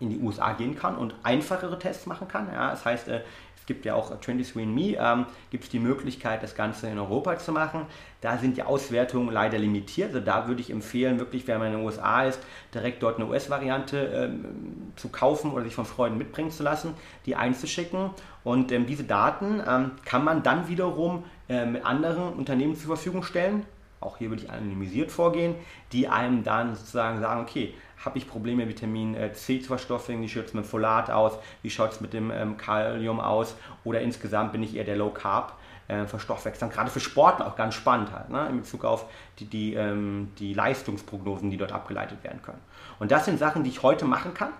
in 0.00 0.10
die 0.10 0.18
USA 0.18 0.52
gehen 0.52 0.76
kann 0.76 0.96
und 0.96 1.14
einfachere 1.22 1.78
Tests 1.78 2.06
machen 2.06 2.28
kann. 2.28 2.48
Ja, 2.52 2.70
das 2.70 2.84
heißt, 2.84 3.08
äh, 3.08 3.20
es 3.66 3.66
gibt 3.66 3.84
ja 3.84 3.94
auch 3.94 4.12
23andMe, 4.12 4.96
ähm, 4.96 5.26
gibt 5.50 5.64
es 5.64 5.70
die 5.70 5.80
Möglichkeit, 5.80 6.40
das 6.42 6.54
Ganze 6.54 6.88
in 6.88 7.00
Europa 7.00 7.36
zu 7.38 7.50
machen. 7.50 7.86
Da 8.20 8.38
sind 8.38 8.56
die 8.56 8.62
Auswertungen 8.62 9.28
leider 9.32 9.58
limitiert. 9.58 10.14
Also 10.14 10.20
da 10.20 10.46
würde 10.46 10.60
ich 10.60 10.70
empfehlen, 10.70 11.18
wirklich, 11.18 11.48
wenn 11.48 11.58
man 11.58 11.72
in 11.72 11.78
den 11.78 11.84
USA 11.84 12.22
ist, 12.24 12.38
direkt 12.72 13.02
dort 13.02 13.16
eine 13.16 13.26
US-Variante 13.26 13.98
ähm, 13.98 14.92
zu 14.94 15.08
kaufen 15.08 15.50
oder 15.50 15.64
sich 15.64 15.74
von 15.74 15.84
Freunden 15.84 16.16
mitbringen 16.16 16.52
zu 16.52 16.62
lassen, 16.62 16.94
die 17.24 17.34
einzuschicken. 17.34 18.10
Und 18.44 18.70
ähm, 18.70 18.86
diese 18.86 19.02
Daten 19.02 19.60
ähm, 19.66 19.92
kann 20.04 20.22
man 20.22 20.44
dann 20.44 20.68
wiederum 20.68 21.24
äh, 21.48 21.66
mit 21.66 21.84
anderen 21.84 22.34
Unternehmen 22.34 22.76
zur 22.76 22.86
Verfügung 22.86 23.24
stellen. 23.24 23.66
Auch 24.00 24.18
hier 24.18 24.30
würde 24.30 24.42
ich 24.42 24.50
anonymisiert 24.50 25.10
vorgehen, 25.10 25.54
die 25.92 26.08
einem 26.08 26.44
dann 26.44 26.74
sozusagen 26.74 27.20
sagen, 27.20 27.40
okay, 27.40 27.74
habe 28.04 28.18
ich 28.18 28.28
Probleme, 28.28 28.68
Vitamin 28.68 29.14
äh, 29.14 29.32
C 29.32 29.60
zu 29.60 29.68
verstoffwechseln, 29.68 30.22
wie 30.22 30.28
schaut 30.28 30.46
es 30.46 30.54
mit 30.54 30.66
Folat 30.66 31.10
aus, 31.10 31.32
wie 31.62 31.70
schaut 31.70 31.92
es 31.92 32.00
mit 32.00 32.12
dem 32.12 32.30
ähm, 32.30 32.56
Kalium 32.56 33.20
aus 33.20 33.56
oder 33.84 34.00
insgesamt 34.00 34.52
bin 34.52 34.62
ich 34.62 34.76
eher 34.76 34.84
der 34.84 34.96
Low 34.96 35.10
Carb. 35.10 35.54
Äh, 35.88 36.04
Verstoffwechseln, 36.06 36.68
gerade 36.72 36.90
für 36.90 36.98
Sportler 36.98 37.46
auch 37.46 37.54
ganz 37.54 37.74
spannend 37.74 38.10
halt, 38.10 38.28
ne, 38.28 38.48
in 38.48 38.56
Bezug 38.56 38.84
auf 38.84 39.04
die, 39.38 39.44
die, 39.44 39.74
ähm, 39.74 40.32
die 40.36 40.52
Leistungsprognosen, 40.52 41.48
die 41.48 41.56
dort 41.56 41.70
abgeleitet 41.70 42.24
werden 42.24 42.42
können. 42.42 42.58
Und 42.98 43.12
das 43.12 43.24
sind 43.24 43.38
Sachen, 43.38 43.62
die 43.62 43.70
ich 43.70 43.84
heute 43.84 44.04
machen 44.04 44.34
kann, 44.34 44.50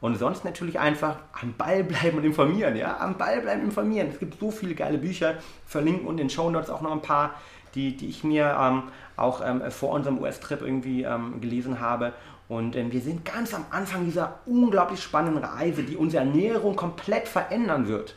und 0.00 0.16
sonst 0.16 0.44
natürlich 0.44 0.78
einfach 0.78 1.16
am 1.40 1.54
Ball 1.54 1.82
bleiben 1.82 2.18
und 2.18 2.24
informieren, 2.24 2.76
ja, 2.76 2.98
am 3.00 3.16
Ball 3.16 3.40
bleiben 3.40 3.62
informieren. 3.62 4.08
Es 4.08 4.18
gibt 4.18 4.38
so 4.38 4.50
viele 4.50 4.74
geile 4.74 4.98
Bücher, 4.98 5.36
verlinken 5.66 6.06
und 6.06 6.14
in 6.14 6.28
den 6.28 6.30
Show 6.30 6.50
Notes 6.50 6.70
auch 6.70 6.82
noch 6.82 6.92
ein 6.92 7.02
paar, 7.02 7.34
die, 7.76 7.96
die 7.96 8.08
ich 8.08 8.24
mir 8.24 8.56
ähm, 8.58 8.84
auch 9.16 9.40
ähm, 9.44 9.70
vor 9.70 9.90
unserem 9.90 10.20
US-Trip 10.20 10.62
irgendwie 10.62 11.04
ähm, 11.04 11.40
gelesen 11.40 11.80
habe. 11.80 12.12
Und 12.48 12.74
ähm, 12.76 12.92
wir 12.92 13.00
sind 13.00 13.24
ganz 13.24 13.54
am 13.54 13.66
Anfang 13.70 14.04
dieser 14.04 14.40
unglaublich 14.46 15.02
spannenden 15.02 15.44
Reise, 15.44 15.82
die 15.82 15.96
unsere 15.96 16.24
Ernährung 16.24 16.74
komplett 16.74 17.28
verändern 17.28 17.86
wird. 17.86 18.14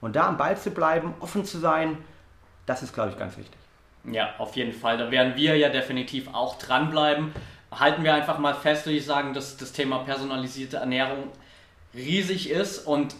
Und 0.00 0.16
da 0.16 0.28
am 0.28 0.36
Ball 0.36 0.58
zu 0.58 0.70
bleiben, 0.70 1.14
offen 1.20 1.44
zu 1.44 1.58
sein, 1.58 1.96
das 2.66 2.82
ist, 2.82 2.92
glaube 2.92 3.10
ich, 3.10 3.18
ganz 3.18 3.36
wichtig. 3.38 3.58
Ja, 4.04 4.34
auf 4.38 4.56
jeden 4.56 4.72
Fall. 4.72 4.98
Da 4.98 5.10
werden 5.10 5.36
wir 5.36 5.56
ja 5.56 5.68
definitiv 5.68 6.28
auch 6.32 6.58
dranbleiben. 6.58 7.32
Halten 7.70 8.04
wir 8.04 8.14
einfach 8.14 8.38
mal 8.38 8.54
fest, 8.54 8.86
würde 8.86 8.98
ich 8.98 9.04
sagen, 9.04 9.34
dass 9.34 9.56
das 9.56 9.72
Thema 9.72 9.98
personalisierte 10.00 10.78
Ernährung 10.78 11.24
riesig 11.94 12.50
ist 12.50 12.86
und 12.86 13.14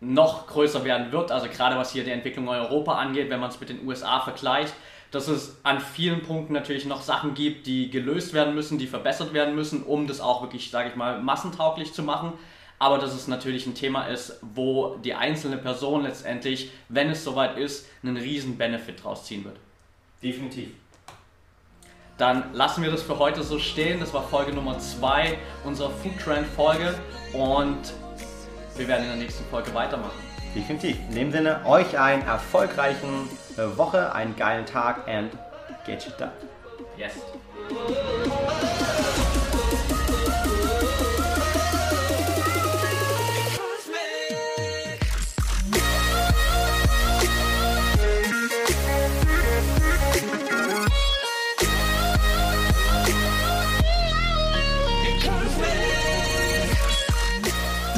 noch 0.00 0.46
größer 0.46 0.84
werden 0.84 1.12
wird. 1.12 1.30
Also 1.30 1.48
gerade 1.48 1.76
was 1.76 1.92
hier 1.92 2.04
die 2.04 2.10
Entwicklung 2.10 2.46
in 2.46 2.54
Europa 2.54 2.94
angeht, 2.94 3.28
wenn 3.28 3.40
man 3.40 3.50
es 3.50 3.60
mit 3.60 3.68
den 3.68 3.86
USA 3.86 4.20
vergleicht 4.20 4.74
dass 5.10 5.28
es 5.28 5.56
an 5.62 5.80
vielen 5.80 6.22
Punkten 6.22 6.52
natürlich 6.52 6.84
noch 6.86 7.02
Sachen 7.02 7.34
gibt, 7.34 7.66
die 7.66 7.90
gelöst 7.90 8.32
werden 8.32 8.54
müssen, 8.54 8.78
die 8.78 8.86
verbessert 8.86 9.32
werden 9.32 9.54
müssen, 9.54 9.82
um 9.82 10.06
das 10.06 10.20
auch 10.20 10.42
wirklich, 10.42 10.70
sage 10.70 10.90
ich 10.90 10.96
mal, 10.96 11.20
massentauglich 11.20 11.92
zu 11.92 12.02
machen. 12.02 12.32
Aber 12.78 12.98
dass 12.98 13.12
es 13.12 13.28
natürlich 13.28 13.66
ein 13.66 13.74
Thema 13.74 14.06
ist, 14.06 14.38
wo 14.54 14.96
die 15.04 15.14
einzelne 15.14 15.58
Person 15.58 16.02
letztendlich, 16.02 16.70
wenn 16.88 17.10
es 17.10 17.24
soweit 17.24 17.58
ist, 17.58 17.86
einen 18.02 18.16
riesen 18.16 18.56
Benefit 18.56 19.04
draus 19.04 19.26
ziehen 19.26 19.44
wird. 19.44 19.56
Definitiv. 20.22 20.70
Dann 22.16 22.52
lassen 22.52 22.82
wir 22.82 22.90
das 22.90 23.02
für 23.02 23.18
heute 23.18 23.42
so 23.42 23.58
stehen. 23.58 24.00
Das 24.00 24.14
war 24.14 24.22
Folge 24.22 24.52
Nummer 24.52 24.78
2 24.78 25.38
unserer 25.64 25.90
Food 25.90 26.18
Trend 26.22 26.46
Folge 26.46 26.94
und 27.32 27.78
wir 28.76 28.88
werden 28.88 29.04
in 29.04 29.08
der 29.10 29.18
nächsten 29.18 29.44
Folge 29.46 29.74
weitermachen. 29.74 30.29
Definitiv. 30.54 30.96
In 31.08 31.14
dem 31.14 31.32
Sinne, 31.32 31.60
euch 31.64 31.98
einen 31.98 32.26
erfolgreichen 32.26 33.28
äh, 33.56 33.76
Woche, 33.76 34.12
einen 34.14 34.34
geilen 34.36 34.66
Tag 34.66 35.08
and 35.08 35.30
get 35.86 36.06
it 36.06 36.14
done. 36.18 36.32
Yes. 36.96 37.12